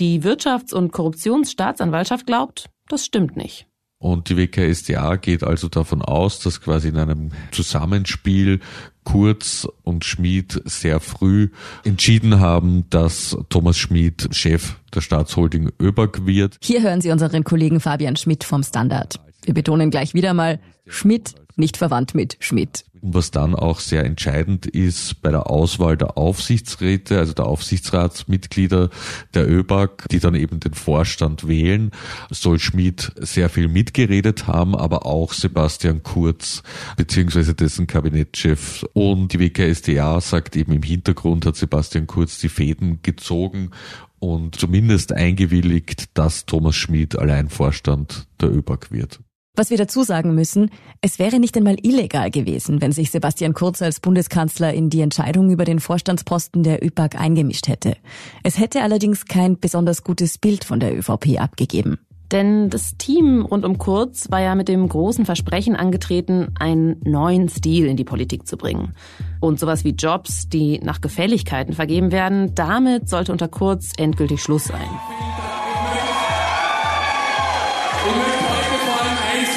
Die 0.00 0.22
Wirtschafts- 0.22 0.72
und 0.72 0.92
Korruptionsstaatsanwaltschaft 0.92 2.26
glaubt, 2.26 2.70
das 2.88 3.04
stimmt 3.04 3.36
nicht. 3.36 3.66
Und 3.98 4.30
die 4.30 4.38
WKSDA 4.38 5.16
geht 5.16 5.44
also 5.44 5.68
davon 5.68 6.00
aus, 6.00 6.38
dass 6.38 6.62
quasi 6.62 6.88
in 6.88 6.96
einem 6.96 7.32
Zusammenspiel 7.50 8.60
Kurz 9.04 9.68
und 9.82 10.06
Schmid 10.06 10.62
sehr 10.64 11.00
früh 11.00 11.50
entschieden 11.84 12.40
haben, 12.40 12.88
dass 12.88 13.36
Thomas 13.50 13.76
Schmid 13.76 14.28
Chef 14.32 14.76
der 14.94 15.02
Staatsholding 15.02 15.70
ÖBAG 15.78 16.24
wird. 16.24 16.56
Hier 16.62 16.80
hören 16.80 17.02
Sie 17.02 17.10
unseren 17.10 17.44
Kollegen 17.44 17.78
Fabian 17.78 18.16
Schmidt 18.16 18.44
vom 18.44 18.62
Standard. 18.62 19.20
Wir 19.44 19.52
betonen 19.52 19.90
gleich 19.90 20.14
wieder 20.14 20.32
mal, 20.32 20.60
Schmidt 20.86 21.34
nicht 21.56 21.76
verwandt 21.76 22.14
mit 22.14 22.38
Schmidt. 22.40 22.86
Was 23.02 23.30
dann 23.30 23.54
auch 23.54 23.80
sehr 23.80 24.04
entscheidend 24.04 24.66
ist 24.66 25.22
bei 25.22 25.30
der 25.30 25.48
Auswahl 25.48 25.96
der 25.96 26.18
Aufsichtsräte, 26.18 27.18
also 27.18 27.32
der 27.32 27.46
Aufsichtsratsmitglieder 27.46 28.90
der 29.32 29.50
ÖBAG, 29.50 30.06
die 30.10 30.20
dann 30.20 30.34
eben 30.34 30.60
den 30.60 30.74
Vorstand 30.74 31.48
wählen, 31.48 31.92
soll 32.30 32.58
Schmidt 32.58 33.12
sehr 33.16 33.48
viel 33.48 33.68
mitgeredet 33.68 34.46
haben, 34.46 34.76
aber 34.76 35.06
auch 35.06 35.32
Sebastian 35.32 36.02
Kurz 36.02 36.62
beziehungsweise 36.96 37.54
dessen 37.54 37.86
Kabinettchef. 37.86 38.84
Und 38.92 39.32
die 39.32 39.40
WKSDA 39.40 40.20
sagt 40.20 40.56
eben 40.56 40.72
im 40.72 40.82
Hintergrund 40.82 41.46
hat 41.46 41.56
Sebastian 41.56 42.06
Kurz 42.06 42.38
die 42.38 42.48
Fäden 42.50 43.00
gezogen 43.02 43.70
und 44.18 44.56
zumindest 44.56 45.12
eingewilligt, 45.12 46.16
dass 46.18 46.44
Thomas 46.44 46.76
Schmid 46.76 47.18
allein 47.18 47.48
Vorstand 47.48 48.26
der 48.40 48.52
ÖBAG 48.52 48.90
wird. 48.90 49.20
Was 49.56 49.70
wir 49.70 49.76
dazu 49.76 50.04
sagen 50.04 50.34
müssen, 50.34 50.70
es 51.00 51.18
wäre 51.18 51.40
nicht 51.40 51.56
einmal 51.56 51.76
illegal 51.82 52.30
gewesen, 52.30 52.80
wenn 52.80 52.92
sich 52.92 53.10
Sebastian 53.10 53.52
Kurz 53.52 53.82
als 53.82 54.00
Bundeskanzler 54.00 54.72
in 54.72 54.90
die 54.90 55.00
Entscheidung 55.00 55.50
über 55.50 55.64
den 55.64 55.80
Vorstandsposten 55.80 56.62
der 56.62 56.84
ÖPAG 56.84 57.16
eingemischt 57.18 57.66
hätte. 57.66 57.96
Es 58.44 58.58
hätte 58.58 58.82
allerdings 58.82 59.24
kein 59.24 59.58
besonders 59.58 60.04
gutes 60.04 60.38
Bild 60.38 60.64
von 60.64 60.78
der 60.78 60.96
ÖVP 60.96 61.40
abgegeben. 61.40 61.98
Denn 62.30 62.70
das 62.70 62.96
Team 62.96 63.44
rund 63.44 63.64
um 63.64 63.78
Kurz 63.78 64.30
war 64.30 64.40
ja 64.40 64.54
mit 64.54 64.68
dem 64.68 64.88
großen 64.88 65.26
Versprechen 65.26 65.74
angetreten, 65.74 66.54
einen 66.58 67.00
neuen 67.02 67.48
Stil 67.48 67.86
in 67.86 67.96
die 67.96 68.04
Politik 68.04 68.46
zu 68.46 68.56
bringen. 68.56 68.94
Und 69.40 69.58
sowas 69.58 69.82
wie 69.84 69.90
Jobs, 69.90 70.48
die 70.48 70.78
nach 70.78 71.00
Gefälligkeiten 71.00 71.74
vergeben 71.74 72.12
werden, 72.12 72.54
damit 72.54 73.08
sollte 73.08 73.32
unter 73.32 73.48
Kurz 73.48 73.90
endgültig 73.96 74.42
Schluss 74.42 74.66
sein. 74.66 74.88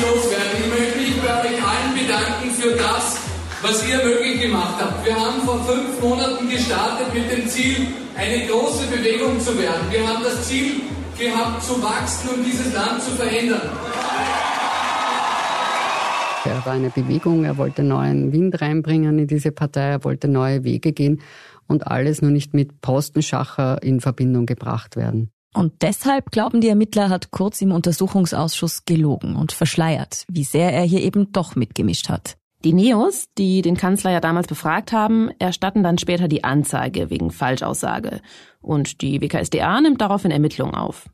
Loswerden. 0.06 0.60
Ich 0.60 0.70
möchte 0.70 0.98
mich 1.00 1.16
bei 1.22 1.34
euch 1.42 1.60
allen 1.64 1.94
bedanken 1.96 2.52
für 2.52 2.76
das, 2.76 3.20
was 3.62 3.88
ihr 3.88 4.04
möglich 4.04 4.42
gemacht 4.42 4.76
habt. 4.80 5.06
Wir 5.06 5.16
haben 5.16 5.42
vor 5.42 5.64
fünf 5.64 6.02
Monaten 6.02 6.50
gestartet 6.50 7.14
mit 7.14 7.32
dem 7.32 7.48
Ziel, 7.48 7.88
eine 8.16 8.46
große 8.48 8.88
Bewegung 8.88 9.40
zu 9.40 9.58
werden. 9.58 9.88
Wir 9.90 10.08
haben 10.08 10.24
das 10.24 10.48
Ziel 10.48 10.82
gehabt, 11.18 11.64
zu 11.64 11.82
wachsen 11.82 12.30
und 12.30 12.44
dieses 12.44 12.74
Land 12.74 13.02
zu 13.02 13.12
verändern. 13.12 13.70
Er 16.46 16.66
war 16.66 16.74
eine 16.74 16.90
Bewegung, 16.90 17.46
er 17.46 17.58
wollte 17.58 17.84
neuen 17.84 18.34
Wind 18.34 18.62
reinbringen 18.62 19.18
in 19.18 19.28
diese 19.28 19.54
Partei, 19.54 19.92
er 19.92 20.04
wollte 20.04 20.28
neue 20.28 20.66
Wege 20.66 20.92
gehen 20.92 21.22
und 21.68 21.88
alles 21.88 22.22
nur 22.22 22.32
nicht 22.32 22.54
mit 22.54 22.82
Postenschacher 22.82 23.82
in 23.82 24.02
Verbindung 24.02 24.46
gebracht 24.46 24.98
werden. 24.98 25.32
Und 25.54 25.74
deshalb 25.82 26.32
glauben 26.32 26.62
die 26.62 26.70
Ermittler, 26.70 27.10
hat 27.10 27.32
Kurz 27.32 27.62
im 27.62 27.72
Untersuchungsausschuss 27.72 28.86
gelogen 28.86 29.36
und 29.36 29.52
verschleiert, 29.52 30.26
wie 30.28 30.44
sehr 30.44 30.74
er 30.74 30.84
hier 30.84 31.02
eben 31.02 31.32
doch 31.32 31.56
mitgemischt 31.56 32.10
hat. 32.10 32.36
Die 32.64 32.74
Neos, 32.74 33.26
die 33.38 33.62
den 33.62 33.76
Kanzler 33.76 34.12
ja 34.12 34.22
damals 34.22 34.48
befragt 34.48 34.94
haben, 34.94 35.30
erstatten 35.38 35.84
dann 35.84 35.98
später 35.98 36.30
die 36.30 36.46
Anzeige 36.46 37.10
wegen 37.10 37.30
Falschaussage. 37.30 38.22
Und 38.62 39.02
die 39.02 39.22
WKSDA 39.22 39.82
nimmt 39.82 40.00
daraufhin 40.00 40.32
Ermittlungen 40.32 40.74
auf. 40.74 41.10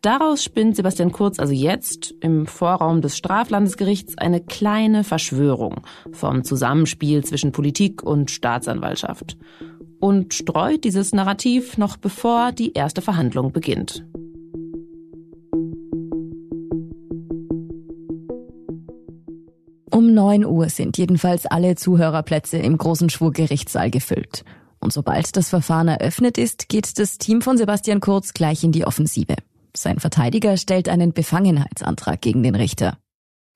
Daraus 0.00 0.42
spinnt 0.42 0.76
Sebastian 0.76 1.12
Kurz 1.12 1.38
also 1.38 1.52
jetzt 1.52 2.14
im 2.20 2.46
Vorraum 2.46 3.02
des 3.02 3.18
Straflandesgerichts 3.18 4.16
eine 4.16 4.40
kleine 4.40 5.04
Verschwörung 5.04 5.82
vom 6.12 6.42
Zusammenspiel 6.42 7.22
zwischen 7.24 7.52
Politik 7.52 8.02
und 8.02 8.30
Staatsanwaltschaft 8.30 9.36
und 10.00 10.34
streut 10.34 10.84
dieses 10.84 11.12
Narrativ 11.12 11.78
noch 11.78 11.96
bevor 11.96 12.52
die 12.52 12.72
erste 12.72 13.02
Verhandlung 13.02 13.52
beginnt. 13.52 14.04
Um 19.92 20.14
9 20.14 20.46
Uhr 20.46 20.68
sind 20.70 20.96
jedenfalls 20.96 21.46
alle 21.46 21.74
Zuhörerplätze 21.74 22.56
im 22.56 22.78
großen 22.78 23.10
Schwurgerichtssaal 23.10 23.90
gefüllt. 23.90 24.44
Und 24.78 24.94
sobald 24.94 25.36
das 25.36 25.50
Verfahren 25.50 25.88
eröffnet 25.88 26.38
ist, 26.38 26.68
geht 26.70 26.98
das 26.98 27.18
Team 27.18 27.42
von 27.42 27.58
Sebastian 27.58 28.00
Kurz 28.00 28.32
gleich 28.32 28.64
in 28.64 28.72
die 28.72 28.86
Offensive. 28.86 29.36
Sein 29.76 29.98
Verteidiger 29.98 30.56
stellt 30.56 30.88
einen 30.88 31.12
Befangenheitsantrag 31.12 32.20
gegen 32.20 32.42
den 32.42 32.54
Richter. 32.54 32.96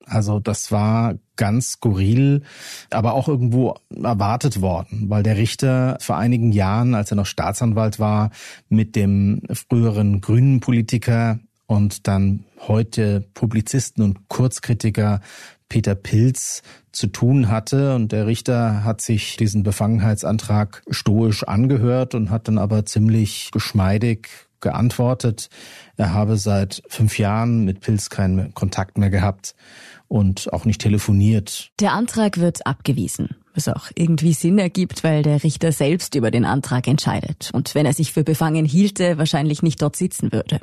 Also 0.05 0.39
das 0.39 0.71
war 0.71 1.15
ganz 1.35 1.73
skurril, 1.73 2.43
aber 2.89 3.13
auch 3.13 3.27
irgendwo 3.27 3.75
erwartet 3.89 4.61
worden, 4.61 5.09
weil 5.09 5.23
der 5.23 5.37
Richter 5.37 5.97
vor 5.99 6.17
einigen 6.17 6.51
Jahren, 6.51 6.95
als 6.95 7.11
er 7.11 7.17
noch 7.17 7.25
Staatsanwalt 7.25 7.99
war, 7.99 8.31
mit 8.69 8.95
dem 8.95 9.41
früheren 9.51 10.21
grünen 10.21 10.59
Politiker 10.59 11.39
und 11.67 12.07
dann 12.07 12.45
heute 12.67 13.27
Publizisten 13.33 14.03
und 14.03 14.29
Kurzkritiker 14.29 15.21
Peter 15.67 15.95
Pilz 15.95 16.61
zu 16.91 17.07
tun 17.07 17.49
hatte. 17.49 17.95
Und 17.95 18.11
der 18.11 18.27
Richter 18.27 18.83
hat 18.83 19.01
sich 19.01 19.35
diesen 19.35 19.63
Befangenheitsantrag 19.63 20.83
stoisch 20.89 21.43
angehört 21.43 22.13
und 22.15 22.29
hat 22.29 22.47
dann 22.47 22.57
aber 22.57 22.85
ziemlich 22.85 23.49
geschmeidig 23.51 24.29
geantwortet, 24.61 25.49
er 25.95 26.13
habe 26.13 26.37
seit 26.37 26.81
fünf 26.87 27.19
Jahren 27.19 27.65
mit 27.65 27.81
Pilz 27.81 28.09
keinen 28.09 28.53
Kontakt 28.53 28.97
mehr 28.97 29.11
gehabt 29.11 29.53
und 30.15 30.53
auch 30.53 30.63
nicht 30.63 30.79
telefoniert. 30.79 31.71
Der 31.81 31.91
Antrag 31.91 32.39
wird 32.39 32.65
abgewiesen, 32.65 33.35
was 33.53 33.67
auch 33.67 33.91
irgendwie 33.95 34.31
Sinn 34.31 34.57
ergibt, 34.57 35.03
weil 35.03 35.23
der 35.23 35.43
Richter 35.43 35.73
selbst 35.73 36.15
über 36.15 36.31
den 36.31 36.45
Antrag 36.45 36.87
entscheidet 36.87 37.51
und 37.51 37.75
wenn 37.75 37.85
er 37.85 37.91
sich 37.91 38.13
für 38.13 38.23
befangen 38.23 38.63
hielte, 38.63 39.17
wahrscheinlich 39.17 39.61
nicht 39.61 39.81
dort 39.81 39.97
sitzen 39.97 40.31
würde. 40.31 40.61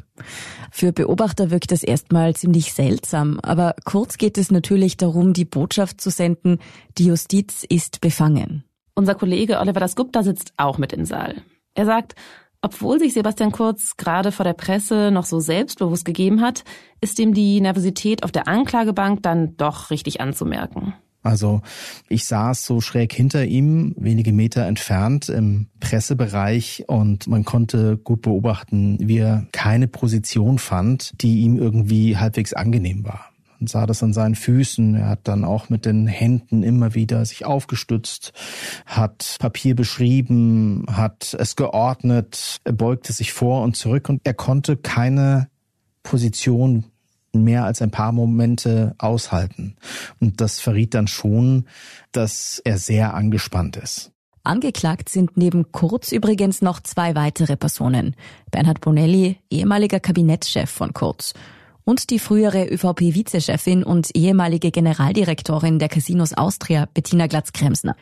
Für 0.70 0.92
Beobachter 0.92 1.50
wirkt 1.50 1.70
das 1.70 1.82
erstmal 1.82 2.34
ziemlich 2.34 2.72
seltsam, 2.72 3.40
aber 3.42 3.74
kurz 3.84 4.16
geht 4.16 4.38
es 4.38 4.50
natürlich 4.50 4.96
darum, 4.96 5.34
die 5.34 5.44
Botschaft 5.44 6.00
zu 6.00 6.08
senden, 6.08 6.58
die 6.96 7.04
Justiz 7.04 7.66
ist 7.68 8.00
befangen. 8.00 8.64
Unser 8.94 9.14
Kollege 9.14 9.60
Oliver 9.60 9.80
Dasgupta 9.80 10.22
sitzt 10.22 10.54
auch 10.56 10.78
mit 10.78 10.94
im 10.94 11.04
Saal. 11.04 11.42
Er 11.74 11.84
sagt, 11.84 12.14
obwohl 12.62 13.00
sich 13.00 13.12
Sebastian 13.12 13.52
Kurz 13.52 13.96
gerade 13.96 14.32
vor 14.32 14.44
der 14.44 14.52
Presse 14.54 15.10
noch 15.10 15.24
so 15.24 15.40
selbstbewusst 15.40 16.04
gegeben 16.04 16.40
hat, 16.40 16.64
ist 17.00 17.18
ihm 17.18 17.34
die 17.34 17.60
Nervosität 17.60 18.22
auf 18.22 18.32
der 18.32 18.48
Anklagebank 18.48 19.22
dann 19.22 19.56
doch 19.56 19.90
richtig 19.90 20.20
anzumerken. 20.20 20.94
Also 21.24 21.60
ich 22.08 22.24
saß 22.26 22.64
so 22.64 22.80
schräg 22.80 23.12
hinter 23.12 23.44
ihm, 23.44 23.94
wenige 23.96 24.32
Meter 24.32 24.66
entfernt 24.66 25.28
im 25.28 25.68
Pressebereich 25.78 26.84
und 26.88 27.28
man 27.28 27.44
konnte 27.44 27.96
gut 27.96 28.22
beobachten, 28.22 28.96
wie 29.00 29.18
er 29.18 29.46
keine 29.52 29.86
Position 29.86 30.58
fand, 30.58 31.12
die 31.20 31.42
ihm 31.42 31.58
irgendwie 31.58 32.16
halbwegs 32.16 32.54
angenehm 32.54 33.04
war 33.04 33.31
und 33.62 33.68
sah 33.68 33.86
das 33.86 34.02
an 34.02 34.12
seinen 34.12 34.34
Füßen. 34.34 34.96
Er 34.96 35.08
hat 35.08 35.20
dann 35.28 35.44
auch 35.44 35.70
mit 35.70 35.86
den 35.86 36.08
Händen 36.08 36.64
immer 36.64 36.94
wieder 36.94 37.24
sich 37.24 37.46
aufgestützt, 37.46 38.32
hat 38.86 39.36
Papier 39.38 39.76
beschrieben, 39.76 40.84
hat 40.90 41.36
es 41.38 41.54
geordnet, 41.54 42.60
er 42.64 42.72
beugte 42.72 43.12
sich 43.12 43.32
vor 43.32 43.62
und 43.62 43.76
zurück 43.76 44.08
und 44.08 44.20
er 44.24 44.34
konnte 44.34 44.76
keine 44.76 45.48
Position 46.02 46.86
mehr 47.32 47.64
als 47.64 47.80
ein 47.80 47.92
paar 47.92 48.10
Momente 48.10 48.96
aushalten. 48.98 49.76
Und 50.18 50.40
das 50.40 50.58
verriet 50.58 50.94
dann 50.94 51.06
schon, 51.06 51.66
dass 52.10 52.60
er 52.64 52.78
sehr 52.78 53.14
angespannt 53.14 53.76
ist. 53.76 54.10
Angeklagt 54.42 55.08
sind 55.08 55.36
neben 55.36 55.70
Kurz 55.70 56.10
übrigens 56.10 56.62
noch 56.62 56.80
zwei 56.80 57.14
weitere 57.14 57.56
Personen. 57.56 58.16
Bernhard 58.50 58.80
Bonelli, 58.80 59.38
ehemaliger 59.50 60.00
Kabinettschef 60.00 60.68
von 60.68 60.92
Kurz 60.92 61.32
und 61.84 62.10
die 62.10 62.18
frühere 62.18 62.66
ÖVP-Vizechefin 62.66 63.84
und 63.84 64.10
ehemalige 64.14 64.70
Generaldirektorin 64.70 65.78
der 65.78 65.88
Casinos 65.88 66.32
Austria, 66.32 66.86
Bettina 66.92 67.26
Glatz-Kremsner. 67.26 67.96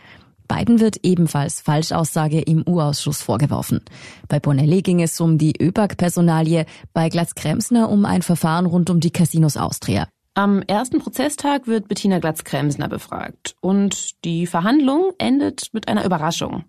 Beiden 0.50 0.80
wird 0.80 0.96
ebenfalls 1.04 1.60
Falschaussage 1.60 2.40
im 2.40 2.66
U-Ausschuss 2.66 3.22
vorgeworfen. 3.22 3.82
Bei 4.28 4.40
Bonelli 4.40 4.82
ging 4.82 5.00
es 5.00 5.20
um 5.20 5.38
die 5.38 5.54
ÖBAG-Personalie, 5.62 6.66
bei 6.92 7.08
Glatz-Kremsner 7.08 7.88
um 7.88 8.04
ein 8.04 8.22
Verfahren 8.22 8.66
rund 8.66 8.90
um 8.90 8.98
die 8.98 9.12
Casinos 9.12 9.56
Austria. 9.56 10.08
Am 10.34 10.62
ersten 10.62 10.98
Prozesstag 10.98 11.68
wird 11.68 11.86
Bettina 11.86 12.18
Glatz-Kremsner 12.18 12.88
befragt 12.88 13.54
und 13.60 14.24
die 14.24 14.46
Verhandlung 14.46 15.12
endet 15.18 15.68
mit 15.72 15.86
einer 15.86 16.04
Überraschung. 16.04 16.64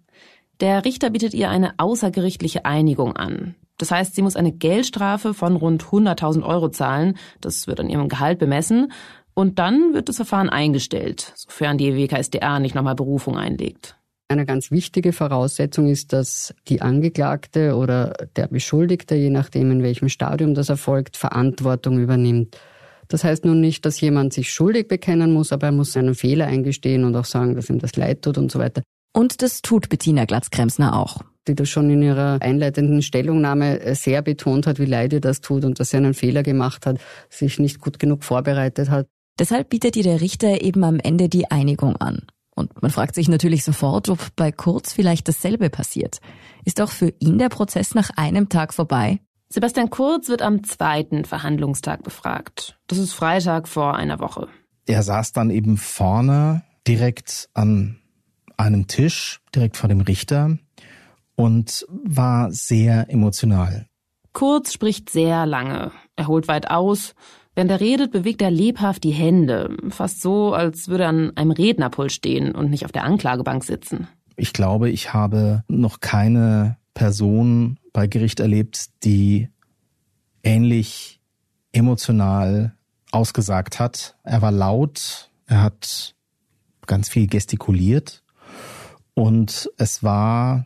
Der 0.59 0.85
Richter 0.85 1.09
bietet 1.09 1.33
ihr 1.33 1.49
eine 1.49 1.73
außergerichtliche 1.77 2.65
Einigung 2.65 3.15
an. 3.15 3.55
Das 3.81 3.89
heißt, 3.89 4.13
sie 4.13 4.21
muss 4.21 4.35
eine 4.35 4.51
Geldstrafe 4.51 5.33
von 5.33 5.55
rund 5.55 5.85
100.000 5.85 6.43
Euro 6.43 6.69
zahlen. 6.69 7.17
Das 7.41 7.65
wird 7.65 7.79
an 7.79 7.89
ihrem 7.89 8.09
Gehalt 8.09 8.37
bemessen. 8.37 8.91
Und 9.33 9.57
dann 9.57 9.95
wird 9.95 10.07
das 10.07 10.17
Verfahren 10.17 10.49
eingestellt, 10.49 11.33
sofern 11.35 11.79
die 11.79 11.95
WKSDA 11.95 12.59
nicht 12.59 12.75
nochmal 12.75 12.93
Berufung 12.93 13.39
einlegt. 13.39 13.97
Eine 14.27 14.45
ganz 14.45 14.69
wichtige 14.69 15.13
Voraussetzung 15.13 15.87
ist, 15.87 16.13
dass 16.13 16.53
die 16.67 16.83
Angeklagte 16.83 17.75
oder 17.75 18.13
der 18.35 18.47
Beschuldigte, 18.49 19.15
je 19.15 19.31
nachdem 19.31 19.71
in 19.71 19.81
welchem 19.81 20.09
Stadium 20.09 20.53
das 20.53 20.69
erfolgt, 20.69 21.17
Verantwortung 21.17 21.97
übernimmt. 21.97 22.59
Das 23.07 23.23
heißt 23.23 23.45
nun 23.45 23.61
nicht, 23.61 23.83
dass 23.87 23.99
jemand 23.99 24.31
sich 24.31 24.53
schuldig 24.53 24.89
bekennen 24.89 25.33
muss, 25.33 25.51
aber 25.51 25.67
er 25.67 25.73
muss 25.73 25.93
seinen 25.93 26.13
Fehler 26.13 26.45
eingestehen 26.45 27.03
und 27.03 27.15
auch 27.15 27.25
sagen, 27.25 27.55
dass 27.55 27.71
ihm 27.71 27.79
das 27.79 27.95
leid 27.95 28.21
tut 28.21 28.37
und 28.37 28.51
so 28.51 28.59
weiter. 28.59 28.83
Und 29.11 29.41
das 29.41 29.63
tut 29.63 29.89
Bettina 29.89 30.25
Glatz-Kremsner 30.25 30.95
auch 30.95 31.21
die 31.47 31.55
das 31.55 31.69
schon 31.69 31.89
in 31.89 32.01
ihrer 32.01 32.37
einleitenden 32.41 33.01
Stellungnahme 33.01 33.79
äh, 33.79 33.95
sehr 33.95 34.21
betont 34.21 34.67
hat, 34.67 34.79
wie 34.79 34.85
leid 34.85 35.13
ihr 35.13 35.21
das 35.21 35.41
tut 35.41 35.65
und 35.65 35.79
dass 35.79 35.89
sie 35.89 35.97
einen 35.97 36.13
Fehler 36.13 36.43
gemacht 36.43 36.85
hat, 36.85 36.99
sich 37.29 37.59
nicht 37.59 37.79
gut 37.79 37.99
genug 37.99 38.23
vorbereitet 38.23 38.89
hat. 38.89 39.07
Deshalb 39.39 39.69
bietet 39.69 39.95
ihr 39.95 40.03
der 40.03 40.21
Richter 40.21 40.61
eben 40.61 40.83
am 40.83 40.99
Ende 40.99 41.29
die 41.29 41.49
Einigung 41.49 41.95
an. 41.95 42.27
Und 42.53 42.81
man 42.81 42.91
fragt 42.91 43.15
sich 43.15 43.27
natürlich 43.27 43.63
sofort, 43.63 44.09
ob 44.09 44.19
bei 44.35 44.51
Kurz 44.51 44.93
vielleicht 44.93 45.27
dasselbe 45.27 45.69
passiert. 45.69 46.19
Ist 46.65 46.81
auch 46.81 46.91
für 46.91 47.13
ihn 47.19 47.39
der 47.39 47.49
Prozess 47.49 47.95
nach 47.95 48.11
einem 48.17 48.49
Tag 48.49 48.73
vorbei? 48.73 49.19
Sebastian 49.49 49.89
Kurz 49.89 50.29
wird 50.29 50.41
am 50.41 50.63
zweiten 50.63 51.25
Verhandlungstag 51.25 52.03
befragt. 52.03 52.77
Das 52.87 52.97
ist 52.97 53.13
Freitag 53.13 53.67
vor 53.67 53.95
einer 53.95 54.19
Woche. 54.19 54.47
Er 54.85 55.03
saß 55.03 55.33
dann 55.33 55.49
eben 55.49 55.77
vorne 55.77 56.63
direkt 56.87 57.49
an 57.53 57.99
einem 58.57 58.87
Tisch, 58.87 59.41
direkt 59.55 59.77
vor 59.77 59.89
dem 59.89 60.01
Richter 60.01 60.57
und 61.41 61.85
war 61.89 62.51
sehr 62.51 63.09
emotional. 63.09 63.87
Kurz 64.31 64.73
spricht 64.73 65.09
sehr 65.09 65.45
lange. 65.45 65.91
Er 66.15 66.27
holt 66.27 66.47
weit 66.47 66.69
aus. 66.69 67.15
Während 67.55 67.71
er 67.71 67.81
redet, 67.81 68.11
bewegt 68.11 68.41
er 68.41 68.51
lebhaft 68.51 69.03
die 69.03 69.11
Hände. 69.11 69.75
Fast 69.89 70.21
so, 70.21 70.53
als 70.53 70.87
würde 70.87 71.03
er 71.03 71.09
an 71.09 71.35
einem 71.35 71.51
Rednerpult 71.51 72.11
stehen 72.11 72.53
und 72.53 72.69
nicht 72.69 72.85
auf 72.85 72.91
der 72.91 73.03
Anklagebank 73.03 73.63
sitzen. 73.63 74.07
Ich 74.37 74.53
glaube, 74.53 74.89
ich 74.89 75.13
habe 75.13 75.63
noch 75.67 75.99
keine 75.99 76.77
Person 76.93 77.77
bei 77.91 78.07
Gericht 78.07 78.39
erlebt, 78.39 78.89
die 79.03 79.49
ähnlich 80.43 81.19
emotional 81.71 82.75
ausgesagt 83.11 83.79
hat. 83.79 84.15
Er 84.23 84.41
war 84.41 84.51
laut, 84.51 85.29
er 85.47 85.61
hat 85.63 86.15
ganz 86.85 87.09
viel 87.09 87.27
gestikuliert 87.27 88.23
und 89.13 89.69
es 89.77 90.03
war 90.03 90.65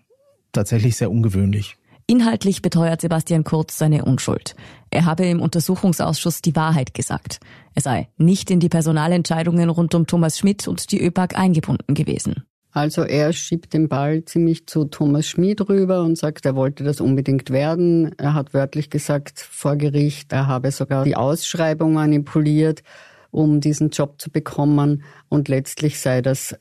tatsächlich 0.55 0.97
sehr 0.97 1.11
ungewöhnlich. 1.11 1.77
Inhaltlich 2.07 2.61
beteuert 2.61 3.01
Sebastian 3.01 3.43
Kurz 3.43 3.79
seine 3.79 4.05
Unschuld. 4.05 4.55
Er 4.91 5.05
habe 5.05 5.25
im 5.25 5.41
Untersuchungsausschuss 5.41 6.43
die 6.43 6.55
Wahrheit 6.55 6.93
gesagt. 6.93 7.39
Er 7.73 7.81
sei 7.81 8.09
nicht 8.17 8.51
in 8.51 8.59
die 8.59 8.69
Personalentscheidungen 8.69 9.69
rund 9.69 9.95
um 9.95 10.05
Thomas 10.05 10.37
Schmidt 10.37 10.67
und 10.67 10.91
die 10.91 11.03
ÖPAG 11.03 11.35
eingebunden 11.35 11.95
gewesen. 11.95 12.43
Also 12.69 13.03
er 13.03 13.33
schiebt 13.33 13.73
den 13.73 13.87
Ball 13.87 14.23
ziemlich 14.25 14.67
zu 14.67 14.85
Thomas 14.85 15.25
Schmid 15.25 15.67
rüber 15.67 16.03
und 16.03 16.15
sagt, 16.17 16.45
er 16.45 16.55
wollte 16.55 16.83
das 16.83 17.01
unbedingt 17.01 17.49
werden. 17.49 18.11
Er 18.19 18.35
hat 18.35 18.53
wörtlich 18.53 18.91
gesagt 18.91 19.39
vor 19.39 19.75
Gericht, 19.75 20.31
er 20.31 20.45
habe 20.45 20.71
sogar 20.71 21.05
die 21.05 21.15
Ausschreibung 21.15 21.93
manipuliert, 21.93 22.83
um 23.31 23.61
diesen 23.61 23.89
Job 23.89 24.21
zu 24.21 24.29
bekommen. 24.29 25.03
Und 25.27 25.47
letztlich 25.47 25.99
sei 25.99 26.21
das 26.21 26.55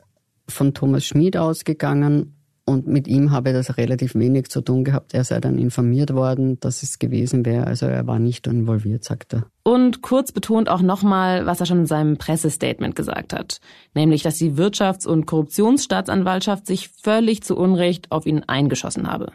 von 0.49 0.73
Thomas 0.73 1.05
Schmid 1.05 1.37
ausgegangen 1.37 2.35
und 2.67 2.87
mit 2.87 3.07
ihm 3.09 3.31
habe 3.31 3.53
das 3.53 3.77
relativ 3.77 4.15
wenig 4.15 4.49
zu 4.49 4.63
tun 4.63 4.85
gehabt. 4.85 5.13
Er 5.13 5.25
sei 5.25 5.39
dann 5.39 5.59
informiert 5.59 6.15
worden, 6.15 6.59
dass 6.61 6.83
es 6.83 6.99
gewesen 6.99 7.45
wäre. 7.45 7.67
Also 7.67 7.87
er 7.87 8.07
war 8.07 8.19
nicht 8.19 8.47
involviert, 8.47 9.05
sagt 9.05 9.35
er. 9.35 9.47
Und 9.65 10.01
Kurz 10.01 10.33
betont 10.33 10.69
auch 10.69 10.81
nochmal, 10.81 11.45
was 11.45 11.61
er 11.61 11.67
schon 11.67 11.81
in 11.81 11.87
seinem 11.87 12.17
Pressestatement 12.17 12.97
gesagt 12.97 13.35
hat. 13.35 13.61
Nämlich, 13.95 14.23
dass 14.23 14.37
die 14.37 14.53
Wirtschafts- 14.53 15.07
und 15.07 15.27
Korruptionsstaatsanwaltschaft 15.27 16.67
sich 16.67 16.89
völlig 16.89 17.43
zu 17.43 17.57
Unrecht 17.57 18.11
auf 18.11 18.25
ihn 18.25 18.43
eingeschossen 18.47 19.11
habe. 19.11 19.33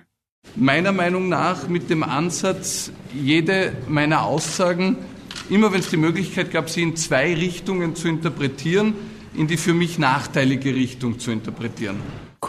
Meiner 0.55 0.91
Meinung 0.91 1.29
nach 1.29 1.67
mit 1.67 1.89
dem 1.91 2.01
Ansatz, 2.01 2.91
jede 3.13 3.73
meiner 3.87 4.23
Aussagen, 4.23 4.97
immer 5.49 5.71
wenn 5.71 5.81
es 5.81 5.89
die 5.89 5.97
Möglichkeit 5.97 6.49
gab, 6.51 6.69
sie 6.69 6.81
in 6.81 6.95
zwei 6.95 7.35
Richtungen 7.35 7.95
zu 7.95 8.07
interpretieren, 8.07 8.95
in 9.35 9.47
die 9.47 9.57
für 9.57 9.73
mich 9.73 9.99
nachteilige 9.99 10.73
Richtung 10.73 11.19
zu 11.19 11.29
interpretieren. 11.31 11.97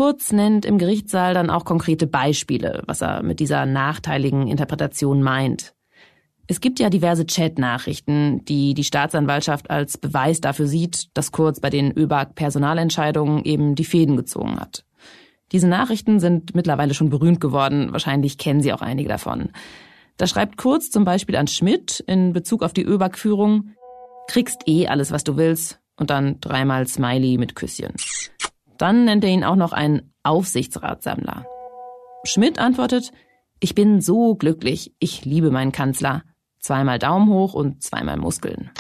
Kurz 0.00 0.33
nennt 0.33 0.64
im 0.64 0.78
Gerichtssaal 0.78 1.35
dann 1.35 1.50
auch 1.50 1.66
konkrete 1.66 2.07
Beispiele, 2.07 2.83
was 2.87 3.02
er 3.02 3.23
mit 3.23 3.38
dieser 3.38 3.66
nachteiligen 3.66 4.49
Interpretation 4.49 5.23
meint. 5.23 5.75
Es 6.47 6.62
gibt 6.62 6.80
ja 6.80 6.88
diverse 6.88 7.26
Chat-Nachrichten, 7.26 8.42
die 8.47 8.73
die 8.73 8.85
Staatsanwaltschaft 8.85 9.69
als 9.69 9.99
Beweis 9.99 10.40
dafür 10.40 10.66
sieht, 10.69 11.09
dass 11.12 11.33
Kurz 11.33 11.61
bei 11.61 11.69
den 11.69 11.92
ÖBAG-Personalentscheidungen 11.95 13.45
eben 13.45 13.75
die 13.75 13.85
Fäden 13.85 14.16
gezogen 14.16 14.59
hat. 14.59 14.87
Diese 15.52 15.69
Nachrichten 15.69 16.19
sind 16.19 16.54
mittlerweile 16.54 16.95
schon 16.95 17.11
berühmt 17.11 17.42
geworden, 17.42 17.92
wahrscheinlich 17.92 18.38
kennen 18.38 18.62
Sie 18.62 18.73
auch 18.73 18.80
einige 18.80 19.11
davon. 19.11 19.50
Da 20.16 20.26
schreibt 20.26 20.57
Kurz 20.57 20.90
zum 20.90 21.04
Beispiel 21.04 21.37
an 21.37 21.47
Schmidt 21.47 22.02
in 22.07 22.33
Bezug 22.33 22.62
auf 22.62 22.73
die 22.73 22.85
ÖBAG-Führung, 22.87 23.73
kriegst 24.28 24.62
eh 24.64 24.87
alles, 24.87 25.11
was 25.11 25.25
du 25.25 25.37
willst, 25.37 25.78
und 25.97 26.09
dann 26.09 26.40
dreimal 26.40 26.87
Smiley 26.88 27.37
mit 27.37 27.54
Küsschen. 27.54 27.92
Dann 28.80 29.04
nennt 29.04 29.25
er 29.25 29.30
ihn 29.30 29.44
auch 29.44 29.56
noch 29.56 29.75
einen 29.75 30.14
Aufsichtsratssammler. 30.22 31.44
Schmidt 32.25 32.58
antwortet, 32.58 33.12
ich 33.60 33.75
bin 33.75 34.00
so 34.00 34.34
glücklich, 34.37 34.94
ich 34.99 35.26
liebe 35.26 35.50
meinen 35.50 35.70
Kanzler. 35.70 36.22
Zweimal 36.60 36.99
Daumen 36.99 37.28
hoch 37.28 37.52
und 37.52 37.82
zweimal 37.82 38.16
Muskeln. 38.16 38.70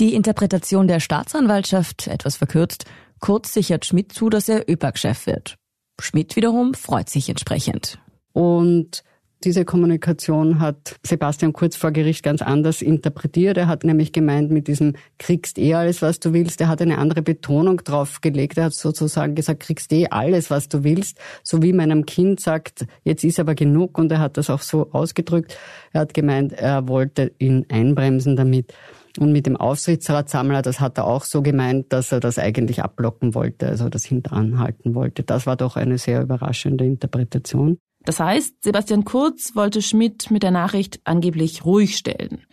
Die 0.00 0.14
Interpretation 0.14 0.88
der 0.88 0.98
Staatsanwaltschaft, 0.98 2.08
etwas 2.08 2.36
verkürzt, 2.36 2.86
kurz 3.20 3.52
sichert 3.52 3.86
Schmidt 3.86 4.12
zu, 4.12 4.30
dass 4.30 4.48
er 4.48 4.68
ÖPAG-Chef 4.68 5.26
wird. 5.26 5.54
Schmidt 6.00 6.34
wiederum 6.34 6.74
freut 6.74 7.08
sich 7.08 7.28
entsprechend. 7.28 8.00
Und 8.32 9.04
diese 9.44 9.64
Kommunikation 9.64 10.60
hat 10.60 10.96
Sebastian 11.02 11.52
Kurz 11.52 11.76
vor 11.76 11.92
Gericht 11.92 12.22
ganz 12.22 12.42
anders 12.42 12.82
interpretiert. 12.82 13.56
Er 13.56 13.68
hat 13.68 13.84
nämlich 13.84 14.12
gemeint, 14.12 14.50
mit 14.50 14.66
diesem 14.66 14.94
kriegst 15.18 15.58
eh 15.58 15.74
alles, 15.74 16.02
was 16.02 16.20
du 16.20 16.32
willst. 16.32 16.60
Er 16.60 16.68
hat 16.68 16.80
eine 16.80 16.98
andere 16.98 17.22
Betonung 17.22 17.78
drauf 17.78 18.20
gelegt. 18.20 18.56
Er 18.58 18.64
hat 18.64 18.74
sozusagen 18.74 19.34
gesagt, 19.34 19.60
kriegst 19.60 19.92
eh 19.92 20.08
alles, 20.08 20.50
was 20.50 20.68
du 20.68 20.84
willst. 20.84 21.18
So 21.42 21.62
wie 21.62 21.72
meinem 21.72 22.06
Kind 22.06 22.40
sagt, 22.40 22.86
jetzt 23.04 23.24
ist 23.24 23.38
aber 23.38 23.54
genug. 23.54 23.98
Und 23.98 24.10
er 24.10 24.20
hat 24.20 24.36
das 24.36 24.50
auch 24.50 24.62
so 24.62 24.90
ausgedrückt. 24.92 25.58
Er 25.92 26.00
hat 26.00 26.14
gemeint, 26.14 26.52
er 26.52 26.88
wollte 26.88 27.32
ihn 27.38 27.66
einbremsen 27.68 28.36
damit. 28.36 28.72
Und 29.18 29.32
mit 29.32 29.46
dem 29.46 29.56
Aufsichtsratssammler, 29.56 30.62
das 30.62 30.80
hat 30.80 30.98
er 30.98 31.06
auch 31.06 31.24
so 31.24 31.42
gemeint, 31.42 31.92
dass 31.92 32.12
er 32.12 32.20
das 32.20 32.38
eigentlich 32.38 32.82
abblocken 32.82 33.34
wollte, 33.34 33.68
also 33.68 33.88
das 33.88 34.04
hinteranhalten 34.04 34.94
wollte. 34.94 35.22
Das 35.22 35.46
war 35.46 35.56
doch 35.56 35.76
eine 35.76 35.98
sehr 35.98 36.22
überraschende 36.22 36.84
Interpretation. 36.84 37.78
Das 38.06 38.20
heißt, 38.20 38.62
Sebastian 38.62 39.04
Kurz 39.04 39.56
wollte 39.56 39.82
Schmidt 39.82 40.30
mit 40.30 40.44
der 40.44 40.52
Nachricht 40.52 41.00
angeblich 41.02 41.64
ruhig 41.64 41.96
stellen. 41.96 42.46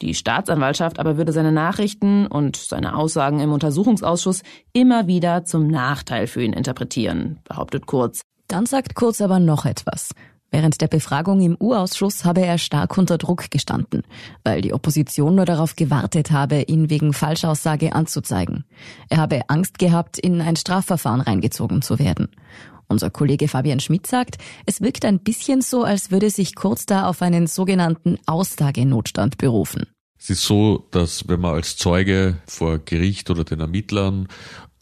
Die 0.00 0.14
Staatsanwaltschaft 0.14 0.98
aber 0.98 1.18
würde 1.18 1.30
seine 1.30 1.52
Nachrichten 1.52 2.26
und 2.26 2.56
seine 2.56 2.96
Aussagen 2.96 3.38
im 3.38 3.52
Untersuchungsausschuss 3.52 4.42
immer 4.72 5.06
wieder 5.06 5.44
zum 5.44 5.68
Nachteil 5.68 6.26
für 6.26 6.42
ihn 6.42 6.54
interpretieren, 6.54 7.38
behauptet 7.44 7.86
Kurz. 7.86 8.22
Dann 8.48 8.64
sagt 8.64 8.94
Kurz 8.94 9.20
aber 9.20 9.38
noch 9.38 9.66
etwas. 9.66 10.14
Während 10.54 10.80
der 10.80 10.86
Befragung 10.86 11.40
im 11.40 11.56
U-Ausschuss 11.58 12.24
habe 12.24 12.42
er 12.42 12.58
stark 12.58 12.96
unter 12.96 13.18
Druck 13.18 13.50
gestanden, 13.50 14.02
weil 14.44 14.60
die 14.60 14.72
Opposition 14.72 15.34
nur 15.34 15.46
darauf 15.46 15.74
gewartet 15.74 16.30
habe, 16.30 16.62
ihn 16.68 16.90
wegen 16.90 17.12
Falschaussage 17.12 17.92
anzuzeigen. 17.92 18.64
Er 19.08 19.16
habe 19.16 19.40
Angst 19.48 19.80
gehabt, 19.80 20.16
in 20.16 20.40
ein 20.40 20.54
Strafverfahren 20.54 21.22
reingezogen 21.22 21.82
zu 21.82 21.98
werden. 21.98 22.28
Unser 22.86 23.10
Kollege 23.10 23.48
Fabian 23.48 23.80
Schmidt 23.80 24.06
sagt, 24.06 24.38
es 24.64 24.80
wirkt 24.80 25.04
ein 25.04 25.18
bisschen 25.18 25.60
so, 25.60 25.82
als 25.82 26.12
würde 26.12 26.30
sich 26.30 26.54
Kurz 26.54 26.86
da 26.86 27.08
auf 27.08 27.20
einen 27.20 27.48
sogenannten 27.48 28.20
Aussagenotstand 28.26 29.38
berufen. 29.38 29.88
Es 30.20 30.30
ist 30.30 30.44
so, 30.44 30.86
dass 30.92 31.26
wenn 31.26 31.40
man 31.40 31.54
als 31.54 31.76
Zeuge 31.76 32.36
vor 32.46 32.78
Gericht 32.78 33.28
oder 33.28 33.42
den 33.42 33.58
Ermittlern 33.58 34.28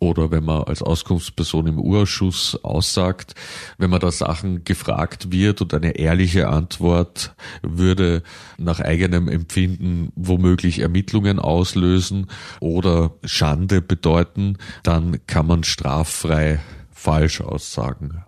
oder 0.03 0.33
wenn 0.33 0.45
man 0.45 0.65
als 0.65 0.83
Auskunftsperson 0.83 1.69
im 1.69 1.79
Urausschuss 1.79 2.59
aussagt, 2.65 3.37
wenn 3.79 3.89
man 3.89 4.01
da 4.01 4.11
Sachen 4.11 4.65
gefragt 4.65 5.31
wird 5.31 5.63
und 5.63 5.73
eine 5.75 5.93
ehrliche 5.93 6.49
Antwort 6.49 7.37
würde 7.63 8.25
nach 8.59 8.81
eigenem 8.81 9.29
Empfinden 9.29 10.11
womöglich 10.17 10.81
Ermittlungen 10.81 11.39
auslösen 11.39 12.27
oder 12.59 13.13
Schande 13.25 13.81
bedeuten, 13.81 14.59
dann 14.83 15.25
kann 15.29 15.47
man 15.47 15.63
straffrei 15.63 16.59
Falschaussagen. 16.91 18.25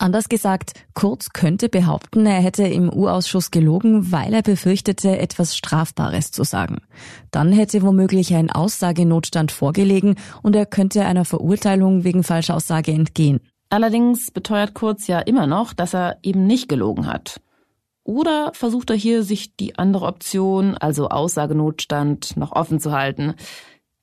Anders 0.00 0.28
gesagt, 0.28 0.74
Kurz 0.94 1.30
könnte 1.30 1.68
behaupten, 1.68 2.24
er 2.24 2.40
hätte 2.40 2.62
im 2.62 2.88
U-Ausschuss 2.88 3.50
gelogen, 3.50 4.12
weil 4.12 4.32
er 4.32 4.42
befürchtete, 4.42 5.18
etwas 5.18 5.56
Strafbares 5.56 6.30
zu 6.30 6.44
sagen. 6.44 6.78
Dann 7.32 7.52
hätte 7.52 7.82
womöglich 7.82 8.32
ein 8.34 8.50
Aussagenotstand 8.50 9.50
vorgelegen 9.50 10.14
und 10.42 10.54
er 10.54 10.66
könnte 10.66 11.04
einer 11.04 11.24
Verurteilung 11.24 12.04
wegen 12.04 12.22
Falschaussage 12.22 12.92
entgehen. 12.92 13.40
Allerdings 13.70 14.30
beteuert 14.30 14.74
Kurz 14.74 15.08
ja 15.08 15.18
immer 15.18 15.48
noch, 15.48 15.72
dass 15.72 15.94
er 15.94 16.18
eben 16.22 16.46
nicht 16.46 16.68
gelogen 16.68 17.06
hat. 17.06 17.40
Oder 18.04 18.52
versucht 18.54 18.90
er 18.90 18.96
hier, 18.96 19.24
sich 19.24 19.56
die 19.56 19.78
andere 19.78 20.06
Option, 20.06 20.76
also 20.76 21.08
Aussagenotstand, 21.08 22.36
noch 22.36 22.52
offen 22.52 22.80
zu 22.80 22.92
halten? 22.92 23.34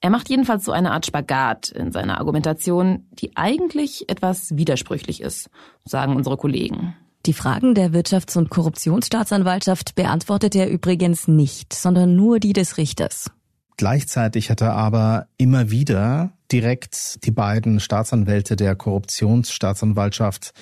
Er 0.06 0.12
macht 0.12 0.30
jedenfalls 0.30 0.64
so 0.64 0.72
eine 0.72 0.92
Art 0.92 1.08
Spagat 1.08 1.70
in 1.70 1.92
seiner 1.92 2.20
Argumentation, 2.20 3.08
die 3.14 3.36
eigentlich 3.36 4.08
etwas 4.08 4.56
widersprüchlich 4.56 5.20
ist, 5.20 5.50
sagen 5.84 6.16
unsere 6.16 6.38
Kollegen. 6.38 6.96
Die 7.26 7.34
Fragen 7.34 7.74
der 7.74 7.90
Wirtschafts- 7.90 8.38
und 8.38 8.52
Korruptionsstaatsanwaltschaft 8.52 9.96
beantwortet 9.96 10.54
er 10.54 10.70
übrigens 10.70 11.28
nicht, 11.28 11.74
sondern 11.74 12.16
nur 12.16 12.40
die 12.40 12.54
des 12.54 12.78
Richters. 12.78 13.32
Gleichzeitig 13.78 14.52
hat 14.52 14.62
er 14.62 14.76
aber 14.76 15.26
immer 15.38 15.72
wieder 15.72 16.34
direkt 16.52 17.26
die 17.26 17.32
beiden 17.32 17.80
Staatsanwälte 17.80 18.56
der 18.56 18.76
Korruptionsstaatsanwaltschaft 18.76 20.54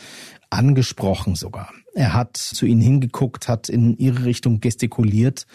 angesprochen 0.51 1.35
sogar. 1.35 1.69
Er 1.95 2.13
hat 2.13 2.37
zu 2.37 2.65
ihnen 2.65 2.81
hingeguckt, 2.81 3.47
hat 3.47 3.69
in 3.69 3.95
ihre 3.97 4.25
Richtung 4.25 4.59
gestikuliert 4.61 5.45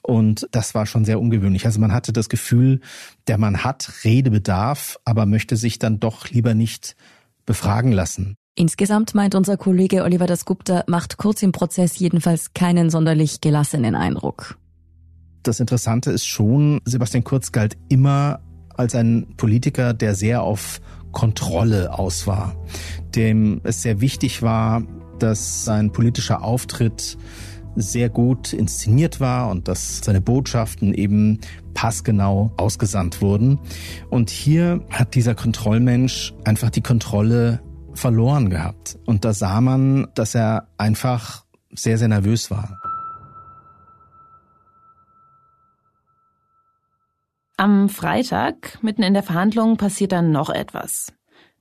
und 0.00 0.48
das 0.50 0.74
war 0.74 0.86
schon 0.86 1.04
sehr 1.04 1.20
ungewöhnlich. 1.20 1.66
Also 1.66 1.80
man 1.80 1.92
hatte 1.92 2.12
das 2.12 2.28
Gefühl, 2.28 2.80
der 3.26 3.36
Mann 3.36 3.62
hat 3.62 3.92
Redebedarf, 4.04 4.98
aber 5.04 5.26
möchte 5.26 5.56
sich 5.56 5.78
dann 5.78 6.00
doch 6.00 6.30
lieber 6.30 6.54
nicht 6.54 6.96
befragen 7.44 7.92
lassen. 7.92 8.36
Insgesamt 8.54 9.14
meint 9.14 9.34
unser 9.34 9.56
Kollege 9.56 10.02
Oliver 10.02 10.26
Dasgupta, 10.26 10.84
macht 10.86 11.16
kurz 11.16 11.42
im 11.42 11.52
Prozess 11.52 11.98
jedenfalls 11.98 12.52
keinen 12.54 12.90
sonderlich 12.90 13.40
gelassenen 13.40 13.94
Eindruck. 13.94 14.58
Das 15.42 15.58
Interessante 15.58 16.10
ist 16.10 16.26
schon, 16.26 16.80
Sebastian 16.84 17.24
Kurz 17.24 17.52
galt 17.52 17.76
immer 17.88 18.40
als 18.76 18.94
ein 18.94 19.26
Politiker, 19.36 19.94
der 19.94 20.14
sehr 20.14 20.42
auf 20.42 20.80
Kontrolle 21.12 21.98
aus 21.98 22.26
war, 22.26 22.56
dem 23.14 23.60
es 23.64 23.82
sehr 23.82 24.00
wichtig 24.00 24.42
war, 24.42 24.82
dass 25.18 25.64
sein 25.64 25.92
politischer 25.92 26.42
Auftritt 26.42 27.16
sehr 27.74 28.10
gut 28.10 28.52
inszeniert 28.52 29.20
war 29.20 29.50
und 29.50 29.68
dass 29.68 29.98
seine 29.98 30.20
Botschaften 30.20 30.92
eben 30.92 31.40
passgenau 31.74 32.52
ausgesandt 32.56 33.22
wurden. 33.22 33.58
Und 34.10 34.30
hier 34.30 34.84
hat 34.90 35.14
dieser 35.14 35.34
Kontrollmensch 35.34 36.34
einfach 36.44 36.70
die 36.70 36.82
Kontrolle 36.82 37.62
verloren 37.94 38.50
gehabt. 38.50 38.98
Und 39.06 39.24
da 39.24 39.32
sah 39.32 39.60
man, 39.60 40.08
dass 40.14 40.34
er 40.34 40.68
einfach 40.76 41.44
sehr, 41.74 41.98
sehr 41.98 42.08
nervös 42.08 42.50
war. 42.50 42.78
Am 47.56 47.88
Freitag, 47.88 48.78
mitten 48.82 49.02
in 49.02 49.14
der 49.14 49.22
Verhandlung, 49.22 49.76
passiert 49.76 50.12
dann 50.12 50.32
noch 50.32 50.50
etwas. 50.50 51.12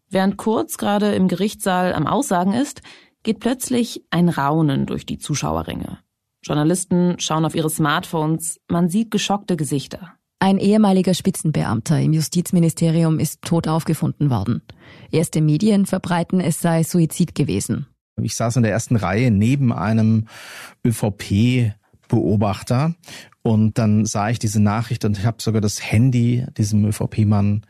Während 0.09 0.35
Kurz 0.35 0.77
gerade 0.77 1.13
im 1.13 1.27
Gerichtssaal 1.27 1.93
am 1.93 2.07
Aussagen 2.07 2.53
ist, 2.53 2.81
geht 3.23 3.39
plötzlich 3.39 4.03
ein 4.09 4.29
Raunen 4.29 4.85
durch 4.85 5.05
die 5.05 5.17
Zuschauerringe. 5.17 5.99
Journalisten 6.43 7.19
schauen 7.19 7.45
auf 7.45 7.55
ihre 7.55 7.69
Smartphones, 7.69 8.59
man 8.67 8.89
sieht 8.89 9.11
geschockte 9.11 9.55
Gesichter. 9.55 10.13
Ein 10.39 10.57
ehemaliger 10.57 11.13
Spitzenbeamter 11.13 11.99
im 11.99 12.13
Justizministerium 12.13 13.19
ist 13.19 13.43
tot 13.43 13.67
aufgefunden 13.67 14.31
worden. 14.31 14.63
Erste 15.11 15.39
Medien 15.39 15.85
verbreiten, 15.85 16.41
es 16.41 16.59
sei 16.59 16.81
Suizid 16.81 17.35
gewesen. 17.35 17.85
Ich 18.19 18.33
saß 18.35 18.55
in 18.55 18.63
der 18.63 18.71
ersten 18.71 18.95
Reihe 18.95 19.29
neben 19.29 19.71
einem 19.71 20.25
ÖVP-Beobachter 20.83 22.95
und 23.43 23.77
dann 23.77 24.05
sah 24.05 24.31
ich 24.31 24.39
diese 24.39 24.59
Nachricht 24.59 25.05
und 25.05 25.19
ich 25.19 25.25
habe 25.25 25.37
sogar 25.41 25.61
das 25.61 25.91
Handy 25.91 26.47
diesem 26.57 26.83
ÖVP-Mann 26.85 27.67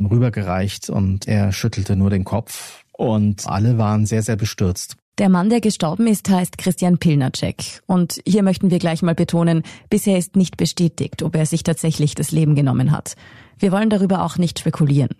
rübergereicht 0.00 0.88
und 0.88 1.28
er 1.28 1.52
schüttelte 1.52 1.94
nur 1.94 2.08
den 2.08 2.24
Kopf 2.24 2.83
und 2.96 3.46
alle 3.46 3.78
waren 3.78 4.06
sehr, 4.06 4.22
sehr 4.22 4.36
bestürzt. 4.36 4.96
Der 5.18 5.28
Mann, 5.28 5.48
der 5.48 5.60
gestorben 5.60 6.08
ist, 6.08 6.28
heißt 6.28 6.58
Christian 6.58 6.98
Pilnacek. 6.98 7.82
Und 7.86 8.20
hier 8.26 8.42
möchten 8.42 8.70
wir 8.70 8.80
gleich 8.80 9.00
mal 9.00 9.14
betonen, 9.14 9.62
bisher 9.88 10.18
ist 10.18 10.34
nicht 10.34 10.56
bestätigt, 10.56 11.22
ob 11.22 11.36
er 11.36 11.46
sich 11.46 11.62
tatsächlich 11.62 12.16
das 12.16 12.32
Leben 12.32 12.56
genommen 12.56 12.90
hat. 12.90 13.14
Wir 13.56 13.70
wollen 13.70 13.90
darüber 13.90 14.24
auch 14.24 14.38
nicht 14.38 14.58
spekulieren, 14.58 15.14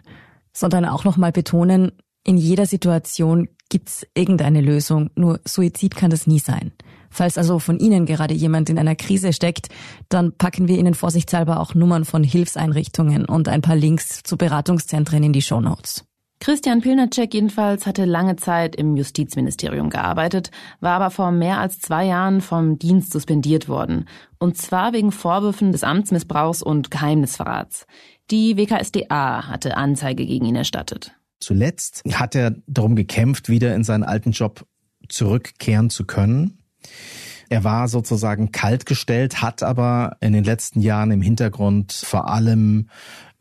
sondern 0.53 0.85
auch 0.85 1.05
nochmal 1.05 1.31
betonen, 1.31 1.93
in 2.25 2.39
jeder 2.39 2.67
Situation 2.67 3.49
gibt's 3.69 4.07
irgendeine 4.15 4.63
Lösung, 4.63 5.11
nur 5.15 5.41
Suizid 5.45 5.95
kann 5.95 6.11
das 6.11 6.27
nie 6.27 6.39
sein. 6.39 6.73
Falls 7.11 7.39
also 7.39 7.59
von 7.59 7.79
Ihnen 7.79 8.07
gerade 8.07 8.35
jemand 8.35 8.71
in 8.71 8.79
einer 8.79 8.97
Krise 8.97 9.33
steckt, 9.33 9.69
dann 10.09 10.33
packen 10.33 10.67
wir 10.67 10.79
Ihnen 10.79 10.95
vorsichtshalber 10.95 11.61
auch 11.61 11.75
Nummern 11.75 12.05
von 12.05 12.25
Hilfseinrichtungen 12.25 13.27
und 13.27 13.49
ein 13.49 13.63
paar 13.63 13.77
Links 13.77 14.23
zu 14.25 14.37
Beratungszentren 14.37 15.23
in 15.23 15.33
die 15.33 15.43
Shownotes. 15.43 16.05
Christian 16.45 16.83
Pilnacek 16.83 17.33
jedenfalls 17.33 17.87
hatte 17.87 18.05
lange 18.05 18.37
Zeit 18.37 18.77
im 18.77 18.99
Justizministerium 18.99 19.89
gearbeitet, 19.89 20.51
war 20.79 20.93
aber 20.93 21.11
vor 21.11 21.33
mehr 21.33 21.59
als 21.59 21.81
zwei 21.81 22.05
Jahren 22.05 22.43
vom 22.43 22.79
Dienst 22.79 23.15
suspendiert 23.15 23.67
worden. 23.67 24.05
Und 24.39 24.59
zwar 24.59 24.93
wegen 24.93 25.11
Vorwürfen 25.11 25.73
des 25.73 25.85
Amtsmissbrauchs 25.85 26.63
und 26.63 26.91
Geheimnisverrats. 26.91 27.87
Die 28.31 28.59
WKSDA 28.59 29.49
hatte 29.49 29.79
Anzeige 29.79 30.27
gegen 30.27 30.45
ihn 30.45 30.57
erstattet. 30.57 31.13
Zuletzt 31.41 32.03
hat 32.13 32.35
er 32.35 32.55
darum 32.67 32.95
gekämpft, 32.95 33.49
wieder 33.49 33.75
in 33.75 33.83
seinen 33.83 34.05
alten 34.05 34.33
Job 34.33 34.67
zurückkehren 35.09 35.89
zu 35.89 36.05
können. 36.05 36.59
Er 37.49 37.65
war 37.65 37.89
sozusagen 37.89 38.53
kaltgestellt, 38.53 39.43
hat 39.43 39.63
aber 39.63 40.17
in 40.21 40.33
den 40.33 40.45
letzten 40.45 40.81
Jahren 40.81 41.11
im 41.11 41.23
Hintergrund 41.23 41.93
vor 41.93 42.29
allem 42.29 42.89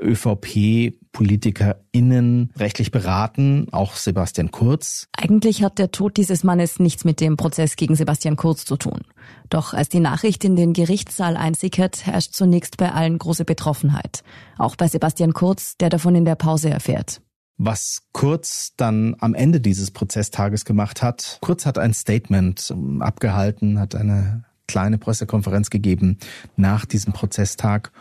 ÖVP-PolitikerInnen 0.01 2.51
rechtlich 2.57 2.91
beraten, 2.91 3.67
auch 3.71 3.95
Sebastian 3.95 4.51
Kurz. 4.51 5.07
Eigentlich 5.15 5.63
hat 5.63 5.79
der 5.79 5.91
Tod 5.91 6.17
dieses 6.17 6.43
Mannes 6.43 6.79
nichts 6.79 7.05
mit 7.05 7.21
dem 7.21 7.37
Prozess 7.37 7.75
gegen 7.75 7.95
Sebastian 7.95 8.35
Kurz 8.35 8.65
zu 8.65 8.77
tun. 8.77 9.01
Doch 9.49 9.73
als 9.73 9.89
die 9.89 9.99
Nachricht 9.99 10.43
in 10.43 10.55
den 10.55 10.73
Gerichtssaal 10.73 11.37
einsickert, 11.37 12.05
herrscht 12.05 12.33
zunächst 12.33 12.77
bei 12.77 12.91
allen 12.91 13.17
große 13.17 13.45
Betroffenheit. 13.45 14.23
Auch 14.57 14.75
bei 14.75 14.87
Sebastian 14.87 15.33
Kurz, 15.33 15.77
der 15.77 15.89
davon 15.89 16.15
in 16.15 16.25
der 16.25 16.35
Pause 16.35 16.69
erfährt. 16.69 17.21
Was 17.57 18.03
Kurz 18.13 18.73
dann 18.77 19.15
am 19.19 19.35
Ende 19.35 19.61
dieses 19.61 19.91
Prozesstages 19.91 20.65
gemacht 20.65 21.01
hat, 21.01 21.37
Kurz 21.41 21.65
hat 21.65 21.77
ein 21.77 21.93
Statement 21.93 22.71
ähm, 22.71 23.01
abgehalten, 23.01 23.79
hat 23.79 23.95
eine 23.95 24.45
kleine 24.67 24.97
Pressekonferenz 24.97 25.69
gegeben 25.69 26.17
nach 26.55 26.85
diesem 26.85 27.13
Prozesstag 27.13 27.91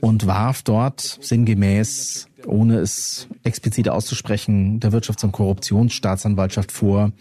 und 0.00 0.26
warf 0.26 0.62
dort 0.62 1.18
sinngemäß, 1.20 2.28
ohne 2.46 2.78
es 2.78 3.28
explizit 3.44 3.88
auszusprechen, 3.88 4.80
der 4.80 4.92
Wirtschafts- 4.92 5.24
und 5.24 5.32
Korruptionsstaatsanwaltschaft 5.32 6.72
vor, 6.72 7.12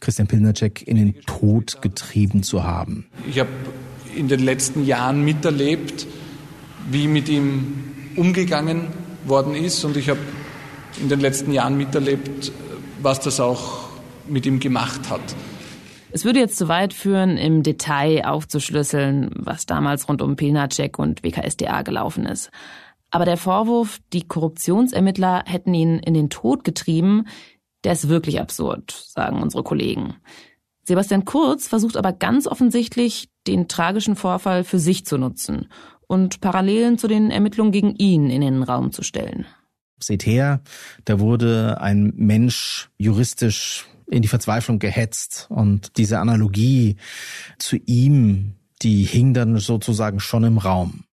Christian 0.00 0.28
Pilnacek 0.28 0.86
in 0.86 0.96
den 0.96 1.20
Tod 1.22 1.80
getrieben 1.80 2.42
zu 2.42 2.64
haben. 2.64 3.06
Ich 3.28 3.38
habe 3.38 3.50
in 4.14 4.28
den 4.28 4.40
letzten 4.40 4.84
Jahren 4.84 5.24
miterlebt, 5.24 6.06
wie 6.90 7.08
mit 7.08 7.28
ihm 7.28 7.84
umgegangen 8.16 8.88
worden 9.24 9.54
ist 9.54 9.84
und 9.84 9.96
ich 9.96 10.08
habe 10.08 10.20
in 11.00 11.08
den 11.08 11.20
letzten 11.20 11.52
Jahren 11.52 11.76
miterlebt, 11.76 12.52
was 13.02 13.20
das 13.20 13.40
auch 13.40 13.88
mit 14.28 14.46
ihm 14.46 14.60
gemacht 14.60 15.10
hat. 15.10 15.22
Es 16.12 16.24
würde 16.24 16.38
jetzt 16.38 16.56
zu 16.56 16.68
weit 16.68 16.92
führen, 16.92 17.36
im 17.36 17.64
Detail 17.64 18.24
aufzuschlüsseln, 18.24 19.30
was 19.34 19.66
damals 19.66 20.08
rund 20.08 20.22
um 20.22 20.36
Pilnacek 20.36 20.98
und 20.98 21.24
WKSDA 21.24 21.82
gelaufen 21.82 22.24
ist. 22.24 22.50
Aber 23.10 23.24
der 23.24 23.36
Vorwurf, 23.36 23.98
die 24.12 24.26
Korruptionsermittler 24.26 25.42
hätten 25.46 25.74
ihn 25.74 25.98
in 25.98 26.14
den 26.14 26.30
Tod 26.30 26.64
getrieben, 26.64 27.26
der 27.82 27.92
ist 27.92 28.08
wirklich 28.08 28.40
absurd, 28.40 28.92
sagen 28.92 29.42
unsere 29.42 29.62
Kollegen. 29.62 30.14
Sebastian 30.84 31.24
Kurz 31.24 31.66
versucht 31.68 31.96
aber 31.96 32.12
ganz 32.12 32.46
offensichtlich, 32.46 33.28
den 33.46 33.68
tragischen 33.68 34.16
Vorfall 34.16 34.64
für 34.64 34.78
sich 34.78 35.06
zu 35.06 35.18
nutzen 35.18 35.68
und 36.06 36.40
Parallelen 36.40 36.98
zu 36.98 37.08
den 37.08 37.30
Ermittlungen 37.30 37.72
gegen 37.72 37.94
ihn 37.96 38.30
in 38.30 38.40
den 38.40 38.62
Raum 38.62 38.92
zu 38.92 39.02
stellen. 39.02 39.46
Seht 40.06 40.26
her, 40.26 40.60
da 41.04 41.20
wurde 41.20 41.80
ein 41.80 42.12
Mensch 42.16 42.90
juristisch 42.98 43.86
in 44.10 44.22
die 44.22 44.28
Verzweiflung 44.28 44.78
gehetzt 44.78 45.46
und 45.48 45.96
diese 45.96 46.18
Analogie 46.18 46.96
zu 47.58 47.76
ihm, 47.86 48.54
die 48.82 49.04
hing 49.04 49.34
dann 49.34 49.58
sozusagen 49.58 50.20
schon 50.20 50.44
im 50.44 50.58
Raum. 50.58 51.04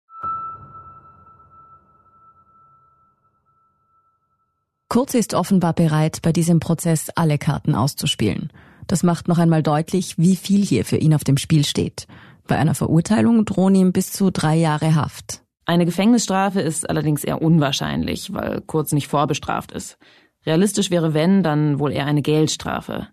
Kurz 4.89 5.13
ist 5.13 5.33
offenbar 5.33 5.71
bereit, 5.71 6.21
bei 6.21 6.33
diesem 6.33 6.59
Prozess 6.59 7.09
alle 7.15 7.37
Karten 7.37 7.75
auszuspielen. 7.75 8.51
Das 8.87 9.03
macht 9.03 9.29
noch 9.29 9.37
einmal 9.37 9.63
deutlich, 9.63 10.17
wie 10.17 10.35
viel 10.35 10.65
hier 10.65 10.83
für 10.83 10.97
ihn 10.97 11.13
auf 11.13 11.23
dem 11.23 11.37
Spiel 11.37 11.63
steht. 11.63 12.07
Bei 12.45 12.57
einer 12.57 12.75
Verurteilung 12.75 13.45
drohen 13.45 13.73
ihm 13.75 13.93
bis 13.93 14.11
zu 14.11 14.31
drei 14.31 14.57
Jahre 14.57 14.95
Haft. 14.95 15.40
Eine 15.65 15.85
Gefängnisstrafe 15.85 16.61
ist 16.61 16.89
allerdings 16.89 17.23
eher 17.23 17.41
unwahrscheinlich, 17.41 18.33
weil 18.33 18.61
Kurz 18.61 18.91
nicht 18.91 19.07
vorbestraft 19.07 19.71
ist. 19.71 19.97
Realistisch 20.45 20.89
wäre, 20.89 21.13
wenn, 21.13 21.43
dann 21.43 21.79
wohl 21.79 21.91
eher 21.91 22.05
eine 22.05 22.23
Geldstrafe. 22.23 23.07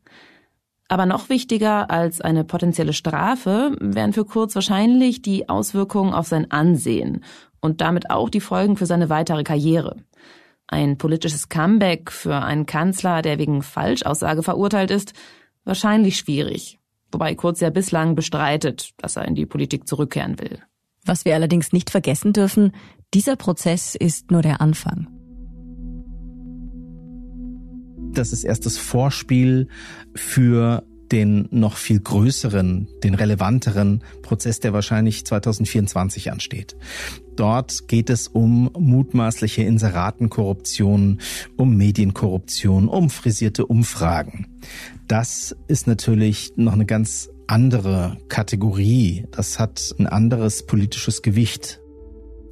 Aber 0.89 1.05
noch 1.05 1.29
wichtiger 1.29 1.91
als 1.91 2.23
eine 2.23 2.45
potenzielle 2.45 2.95
Strafe 2.95 3.77
wären 3.79 4.15
für 4.15 4.25
Kurz 4.25 4.55
wahrscheinlich 4.55 5.21
die 5.21 5.49
Auswirkungen 5.49 6.15
auf 6.15 6.27
sein 6.27 6.51
Ansehen 6.51 7.23
und 7.61 7.83
damit 7.83 8.11
auch 8.11 8.31
die 8.31 8.41
Folgen 8.41 8.77
für 8.77 8.87
seine 8.87 9.11
weitere 9.11 9.45
Karriere. 9.45 9.97
Ein 10.67 10.97
politisches 10.97 11.51
Comeback 11.51 12.11
für 12.11 12.37
einen 12.37 12.65
Kanzler, 12.65 13.21
der 13.21 13.39
wegen 13.39 13.63
Falschaussage 13.63 14.43
verurteilt 14.43 14.91
ist, 14.91 15.13
wahrscheinlich 15.65 16.17
schwierig. 16.17 16.79
Wobei 17.13 17.35
Kurz 17.35 17.61
ja 17.61 17.69
bislang 17.71 18.15
bestreitet, 18.15 18.93
dass 18.97 19.17
er 19.17 19.27
in 19.27 19.35
die 19.35 19.47
Politik 19.47 19.87
zurückkehren 19.87 20.39
will. 20.39 20.63
Was 21.09 21.25
wir 21.25 21.35
allerdings 21.35 21.73
nicht 21.73 21.89
vergessen 21.89 22.35
dürfen, 22.35 22.73
dieser 23.15 23.37
Prozess 23.37 23.95
ist 23.95 24.31
nur 24.31 24.43
der 24.43 24.61
Anfang. 24.61 25.09
Das 28.13 28.33
ist 28.35 28.45
erst 28.45 28.67
das 28.67 28.77
Vorspiel 28.77 29.69
für 30.15 30.85
den 31.11 31.49
noch 31.51 31.79
viel 31.79 32.01
größeren, 32.01 32.89
den 33.03 33.15
relevanteren 33.15 34.05
Prozess, 34.21 34.61
der 34.61 34.75
wahrscheinlich 34.75 35.25
2024 35.25 36.31
ansteht. 36.31 36.77
Dort 37.37 37.89
geht 37.89 38.11
es 38.11 38.29
um 38.29 38.71
mutmaßliche 38.79 39.63
Inseratenkorruption, 39.63 41.21
um 41.57 41.75
Medienkorruption, 41.75 42.87
um 42.89 43.09
frisierte 43.09 43.65
Umfragen. 43.65 44.47
Das 45.07 45.57
ist 45.69 45.87
natürlich 45.87 46.53
noch 46.57 46.75
eine 46.75 46.85
ganz 46.85 47.31
andere 47.49 48.17
Kategorie. 48.29 49.27
Das 49.31 49.59
hat 49.59 49.95
ein 49.99 50.07
anderes 50.07 50.67
politisches 50.67 51.23
Gewicht. 51.23 51.81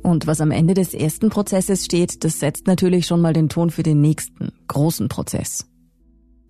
Und 0.02 0.26
was 0.26 0.40
am 0.40 0.50
Ende 0.50 0.74
des 0.74 0.94
ersten 0.94 1.30
Prozesses 1.30 1.85
steht, 1.85 2.24
das 2.24 2.40
setzt 2.40 2.66
natürlich 2.66 3.06
schon 3.06 3.20
mal 3.20 3.32
den 3.32 3.48
Ton 3.48 3.70
für 3.70 3.82
den 3.82 4.00
nächsten, 4.00 4.52
großen 4.68 5.09
Prozess. 5.09 5.66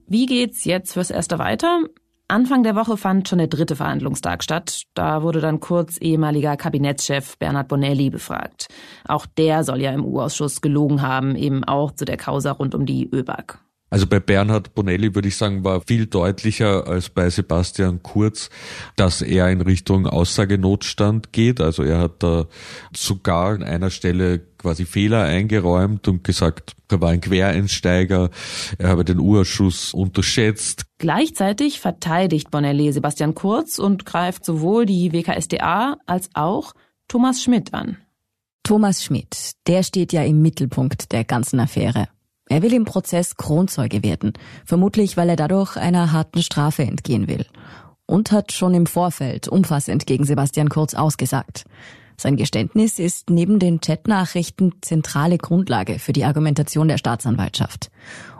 Wie 0.06 0.26
geht's 0.26 0.64
jetzt 0.64 0.92
fürs 0.92 1.10
Erste 1.10 1.38
weiter? 1.38 1.80
Anfang 2.28 2.64
der 2.64 2.74
Woche 2.74 2.96
fand 2.96 3.28
schon 3.28 3.38
der 3.38 3.46
dritte 3.46 3.76
Verhandlungstag 3.76 4.42
statt. 4.42 4.82
Da 4.94 5.22
wurde 5.22 5.40
dann 5.40 5.60
kurz 5.60 5.96
ehemaliger 6.00 6.56
Kabinettschef 6.56 7.38
Bernhard 7.38 7.68
Bonelli 7.68 8.10
befragt. 8.10 8.66
Auch 9.06 9.26
der 9.26 9.62
soll 9.64 9.80
ja 9.80 9.92
im 9.92 10.04
U-Ausschuss 10.04 10.60
gelogen 10.60 11.02
haben, 11.02 11.36
eben 11.36 11.62
auch 11.64 11.92
zu 11.92 12.04
der 12.04 12.16
Causa 12.16 12.52
rund 12.52 12.74
um 12.74 12.84
die 12.84 13.08
ÖBAG. 13.08 13.58
Also 13.88 14.08
bei 14.08 14.18
Bernhard 14.18 14.74
Bonelli 14.74 15.14
würde 15.14 15.28
ich 15.28 15.36
sagen, 15.36 15.62
war 15.62 15.80
viel 15.80 16.06
deutlicher 16.06 16.88
als 16.88 17.08
bei 17.08 17.30
Sebastian 17.30 18.02
Kurz, 18.02 18.50
dass 18.96 19.22
er 19.22 19.48
in 19.48 19.60
Richtung 19.60 20.08
Aussagenotstand 20.08 21.32
geht. 21.32 21.60
Also 21.60 21.84
er 21.84 22.00
hat 22.00 22.22
da 22.22 22.46
sogar 22.94 23.54
an 23.54 23.62
einer 23.62 23.90
Stelle 23.90 24.40
quasi 24.58 24.86
Fehler 24.86 25.22
eingeräumt 25.22 26.08
und 26.08 26.24
gesagt, 26.24 26.74
er 26.90 27.00
war 27.00 27.10
ein 27.10 27.20
Quereinsteiger, 27.20 28.30
er 28.78 28.88
habe 28.88 29.04
den 29.04 29.20
Urschuss 29.20 29.94
unterschätzt. 29.94 30.86
Gleichzeitig 30.98 31.78
verteidigt 31.78 32.50
Bonelli 32.50 32.92
Sebastian 32.92 33.36
Kurz 33.36 33.78
und 33.78 34.04
greift 34.04 34.44
sowohl 34.44 34.86
die 34.86 35.12
WKSDA 35.12 35.96
als 36.06 36.30
auch 36.34 36.72
Thomas 37.06 37.40
Schmidt 37.40 37.72
an. 37.72 37.98
Thomas 38.64 39.04
Schmidt, 39.04 39.52
der 39.68 39.84
steht 39.84 40.12
ja 40.12 40.24
im 40.24 40.42
Mittelpunkt 40.42 41.12
der 41.12 41.22
ganzen 41.22 41.60
Affäre. 41.60 42.08
Er 42.48 42.62
will 42.62 42.72
im 42.72 42.84
Prozess 42.84 43.36
Kronzeuge 43.36 44.02
werden, 44.02 44.32
vermutlich 44.64 45.16
weil 45.16 45.28
er 45.28 45.36
dadurch 45.36 45.76
einer 45.76 46.12
harten 46.12 46.42
Strafe 46.42 46.84
entgehen 46.84 47.28
will. 47.28 47.44
Und 48.06 48.30
hat 48.30 48.52
schon 48.52 48.72
im 48.74 48.86
Vorfeld 48.86 49.48
umfassend 49.48 50.06
gegen 50.06 50.24
Sebastian 50.24 50.68
Kurz 50.68 50.94
ausgesagt. 50.94 51.64
Sein 52.16 52.36
Geständnis 52.36 52.98
ist 52.98 53.30
neben 53.30 53.58
den 53.58 53.80
Chatnachrichten 53.80 54.74
zentrale 54.80 55.38
Grundlage 55.38 55.98
für 55.98 56.12
die 56.12 56.24
Argumentation 56.24 56.88
der 56.88 56.98
Staatsanwaltschaft. 56.98 57.90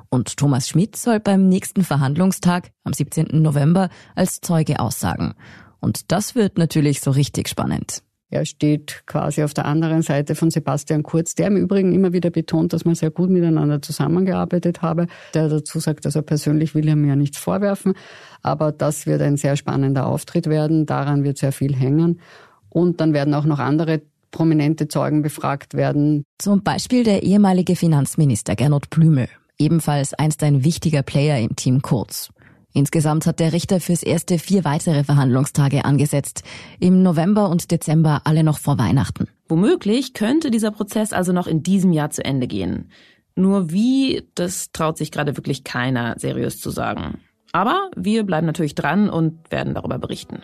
Und 0.09 0.37
Thomas 0.37 0.69
Schmidt 0.69 0.97
soll 0.97 1.19
beim 1.19 1.49
nächsten 1.49 1.83
Verhandlungstag 1.83 2.71
am 2.85 2.93
17. 2.93 3.43
November 3.43 3.91
als 4.15 4.41
Zeuge 4.41 4.79
aussagen. 4.79 5.35
Und 5.81 6.13
das 6.13 6.35
wird 6.35 6.59
natürlich 6.59 7.01
so 7.01 7.11
richtig 7.11 7.49
spannend. 7.49 8.03
Er 8.29 8.45
steht 8.45 9.05
quasi 9.07 9.45
auf 9.45 9.55
der 9.55 9.67
anderen 9.67 10.03
Seite 10.03 10.35
von 10.35 10.51
Sebastian 10.51 11.05
Kurz, 11.05 11.35
der 11.37 11.47
im 11.47 11.57
Übrigen 11.57 11.93
immer 11.93 12.13
wieder 12.13 12.31
betont, 12.31 12.73
dass 12.73 12.85
man 12.85 12.97
sehr 12.97 13.11
gut 13.11 13.31
miteinander 13.31 13.81
zusammengearbeitet 13.81 14.83
habe. 14.83 15.07
Der 15.35 15.49
dazu 15.49 15.79
sagt, 15.79 16.07
also 16.07 16.23
persönlich 16.23 16.75
will 16.75 16.89
er 16.89 16.97
mir 16.97 17.15
nichts 17.15 17.39
vorwerfen. 17.39 17.95
Aber 18.43 18.73
das 18.73 19.07
wird 19.07 19.23
ein 19.23 19.37
sehr 19.37 19.57
spannender 19.57 20.07
Auftritt 20.07 20.49
werden. 20.49 20.87
Daran 20.87 21.23
wird 21.23 21.39
sehr 21.39 21.53
viel 21.53 21.75
hängen. 21.77 22.21
Und 22.69 23.01
dann 23.01 23.13
werden 23.13 23.33
auch 23.33 23.45
noch 23.45 23.61
andere 23.61 24.03
prominente 24.33 24.89
Zeugen 24.89 25.23
befragt 25.23 25.75
werden. 25.75 26.25
Zum 26.39 26.63
Beispiel 26.63 27.05
der 27.05 27.23
ehemalige 27.23 27.77
Finanzminister 27.77 28.57
Gernot 28.57 28.91
Blümel, 28.91 29.29
ebenfalls 29.57 30.15
einst 30.15 30.43
ein 30.43 30.65
wichtiger 30.65 31.03
Player 31.03 31.39
im 31.39 31.55
Team 31.55 31.81
Kurz. 31.81 32.31
Insgesamt 32.77 33.25
hat 33.25 33.41
der 33.41 33.55
Richter 33.55 33.81
fürs 33.81 34.03
erste 34.03 34.39
vier 34.39 34.63
weitere 34.67 35.03
Verhandlungstage 35.03 35.87
angesetzt. 35.87 36.43
Im 36.79 37.03
November 37.03 37.49
und 37.49 37.71
Dezember 37.71 38.21
alle 38.25 38.45
noch 38.45 38.59
vor 38.59 38.79
Weihnachten. 38.79 39.29
Womöglich 39.49 40.13
könnte 40.13 40.51
dieser 40.51 40.73
Prozess 40.73 41.15
also 41.15 41.33
noch 41.33 41.47
in 41.47 41.63
diesem 41.63 41.95
Jahr 41.95 42.11
zu 42.11 42.23
Ende 42.23 42.47
gehen. 42.47 42.91
Nur 43.35 43.71
wie, 43.71 44.29
das 44.35 44.73
traut 44.73 44.99
sich 44.99 45.11
gerade 45.11 45.39
wirklich 45.39 45.65
keiner 45.65 46.17
seriös 46.19 46.61
zu 46.61 46.69
sagen. 46.69 47.21
Aber 47.51 47.91
wir 47.97 48.25
bleiben 48.25 48.47
natürlich 48.47 48.75
dran 48.75 49.09
und 49.09 49.51
werden 49.51 49.73
darüber 49.73 49.99
berichten. 49.99 50.43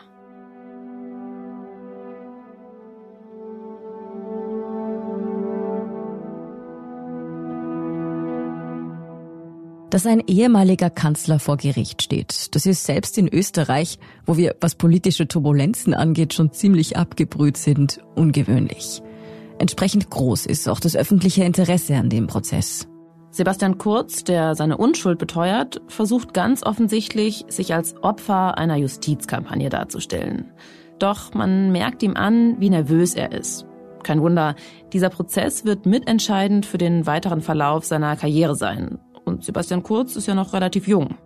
Dass 9.92 10.06
ein 10.06 10.22
ehemaliger 10.26 10.88
Kanzler 10.88 11.38
vor 11.38 11.58
Gericht 11.58 12.00
steht. 12.02 12.54
Das 12.54 12.64
ist 12.64 12.84
selbst 12.84 13.18
in 13.18 13.28
Österreich, 13.28 13.98
wo 14.24 14.38
wir, 14.38 14.56
was 14.58 14.74
politische 14.74 15.28
Turbulenzen 15.28 15.92
angeht, 15.92 16.32
schon 16.32 16.50
ziemlich 16.50 16.96
abgebrüht 16.96 17.58
sind, 17.58 18.00
ungewöhnlich. 18.14 19.02
Entsprechend 19.58 20.08
groß 20.08 20.46
ist 20.46 20.66
auch 20.66 20.80
das 20.80 20.96
öffentliche 20.96 21.44
Interesse 21.44 21.96
an 21.96 22.08
dem 22.08 22.26
Prozess. 22.26 22.88
Sebastian 23.32 23.76
Kurz, 23.76 24.24
der 24.24 24.54
seine 24.54 24.78
Unschuld 24.78 25.18
beteuert, 25.18 25.82
versucht 25.88 26.32
ganz 26.32 26.62
offensichtlich, 26.62 27.44
sich 27.48 27.74
als 27.74 27.94
Opfer 28.02 28.56
einer 28.56 28.76
Justizkampagne 28.76 29.68
darzustellen. 29.68 30.52
Doch 31.00 31.34
man 31.34 31.70
merkt 31.70 32.02
ihm 32.02 32.16
an, 32.16 32.56
wie 32.58 32.70
nervös 32.70 33.14
er 33.14 33.32
ist. 33.32 33.66
Kein 34.02 34.22
Wunder, 34.22 34.54
dieser 34.94 35.10
Prozess 35.10 35.66
wird 35.66 35.84
mitentscheidend 35.84 36.64
für 36.64 36.78
den 36.78 37.04
weiteren 37.04 37.42
Verlauf 37.42 37.84
seiner 37.84 38.16
Karriere 38.16 38.56
sein. 38.56 38.98
Und 39.24 39.44
Sebastian 39.44 39.82
Kurz 39.82 40.16
ist 40.16 40.26
ja 40.26 40.34
noch 40.34 40.52
relativ 40.52 40.88
jung. 40.88 41.16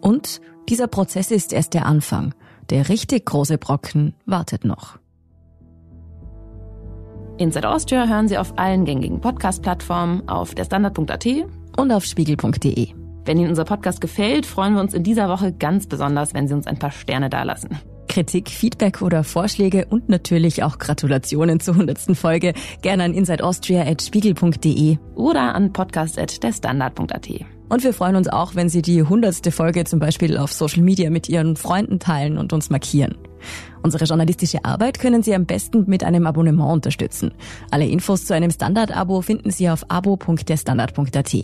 Und 0.00 0.40
dieser 0.68 0.86
Prozess 0.86 1.30
ist 1.30 1.52
erst 1.52 1.74
der 1.74 1.86
Anfang. 1.86 2.34
Der 2.70 2.88
richtig 2.88 3.26
große 3.26 3.58
Brocken 3.58 4.14
wartet 4.26 4.64
noch. 4.64 4.98
Inside 7.38 7.68
Austria 7.68 8.06
hören 8.06 8.28
Sie 8.28 8.38
auf 8.38 8.58
allen 8.58 8.84
gängigen 8.84 9.20
Podcast-Plattformen, 9.20 10.26
auf 10.28 10.54
derstandard.at 10.54 11.26
und 11.76 11.92
auf 11.92 12.04
spiegel.de. 12.04 12.88
Wenn 13.24 13.38
Ihnen 13.38 13.50
unser 13.50 13.64
Podcast 13.64 14.00
gefällt, 14.00 14.46
freuen 14.46 14.74
wir 14.74 14.80
uns 14.80 14.94
in 14.94 15.02
dieser 15.02 15.28
Woche 15.28 15.52
ganz 15.52 15.86
besonders, 15.86 16.32
wenn 16.32 16.48
Sie 16.48 16.54
uns 16.54 16.66
ein 16.66 16.78
paar 16.78 16.92
Sterne 16.92 17.28
dalassen. 17.28 17.78
Kritik, 18.06 18.50
Feedback 18.50 19.02
oder 19.02 19.24
Vorschläge 19.24 19.86
und 19.88 20.08
natürlich 20.08 20.62
auch 20.62 20.78
Gratulationen 20.78 21.60
zur 21.60 21.74
100. 21.74 22.16
Folge 22.16 22.54
gerne 22.82 23.04
an 23.04 23.14
insideaustria.spiegel.de 23.14 24.98
oder 25.14 25.54
an 25.54 25.72
podcast.derstandard.at. 25.72 27.28
Und 27.68 27.82
wir 27.82 27.92
freuen 27.92 28.16
uns 28.16 28.28
auch, 28.28 28.54
wenn 28.54 28.68
Sie 28.68 28.82
die 28.82 29.00
100. 29.00 29.52
Folge 29.52 29.84
zum 29.84 29.98
Beispiel 29.98 30.38
auf 30.38 30.52
Social 30.52 30.82
Media 30.82 31.10
mit 31.10 31.28
Ihren 31.28 31.56
Freunden 31.56 31.98
teilen 31.98 32.38
und 32.38 32.52
uns 32.52 32.70
markieren. 32.70 33.16
Unsere 33.82 34.04
journalistische 34.04 34.64
Arbeit 34.64 34.98
können 34.98 35.22
Sie 35.22 35.34
am 35.34 35.46
besten 35.46 35.84
mit 35.86 36.02
einem 36.02 36.26
Abonnement 36.26 36.72
unterstützen. 36.72 37.32
Alle 37.70 37.86
Infos 37.86 38.24
zu 38.24 38.34
einem 38.34 38.50
Standard-Abo 38.50 39.20
finden 39.20 39.50
Sie 39.50 39.70
auf 39.70 39.84
abo.derstandard.at. 39.88 41.34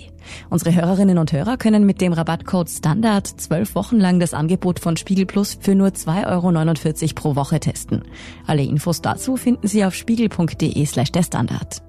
Unsere 0.51 0.75
Hörerinnen 0.75 1.19
und 1.19 1.33
Hörer 1.33 1.57
können 1.57 1.87
mit 1.87 2.01
dem 2.01 2.13
Rabattcode 2.13 2.69
Standard 2.69 3.27
zwölf 3.27 3.75
Wochen 3.75 3.99
lang 3.99 4.19
das 4.19 4.35
Angebot 4.35 4.81
von 4.81 4.97
Spiegel 4.97 5.27
Plus 5.27 5.59
für 5.61 5.75
nur 5.75 5.89
2,49 5.89 6.27
Euro 6.27 7.15
pro 7.15 7.37
Woche 7.37 7.61
testen. 7.61 8.03
Alle 8.47 8.63
Infos 8.65 9.03
dazu 9.03 9.37
finden 9.37 9.69
Sie 9.69 9.85
auf 9.85 9.95
spiegel.de 9.95 10.85
slash 10.87 11.13
der 11.13 11.23
Standard. 11.23 11.83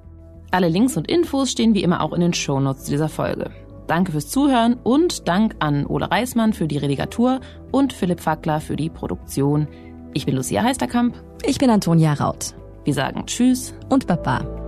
Alle 0.52 0.70
Links 0.70 0.98
und 0.98 1.10
Infos 1.10 1.52
stehen 1.52 1.74
wie 1.74 1.82
immer 1.82 2.02
auch 2.02 2.14
in 2.14 2.22
den 2.22 2.34
Shownotes 2.34 2.84
dieser 2.84 3.10
Folge. 3.10 3.50
Danke 3.88 4.12
fürs 4.12 4.30
Zuhören 4.30 4.76
und 4.84 5.28
Dank 5.28 5.56
an 5.60 5.86
Ole 5.86 6.10
Reismann 6.10 6.54
für 6.54 6.68
die 6.68 6.78
Redigatur 6.78 7.42
und 7.72 7.92
Philipp 7.92 8.22
Fackler 8.22 8.62
für 8.62 8.76
die 8.76 8.90
Produktion. 8.90 9.68
Ich 10.14 10.26
bin 10.26 10.36
Lucia 10.36 10.64
Heisterkamp. 10.64 11.16
Ich 11.44 11.58
bin 11.58 11.70
Antonia 11.70 12.14
Raut. 12.14 12.54
Wir 12.84 12.94
sagen 12.94 13.26
Tschüss 13.26 13.74
und 13.90 14.06
Baba. 14.06 14.63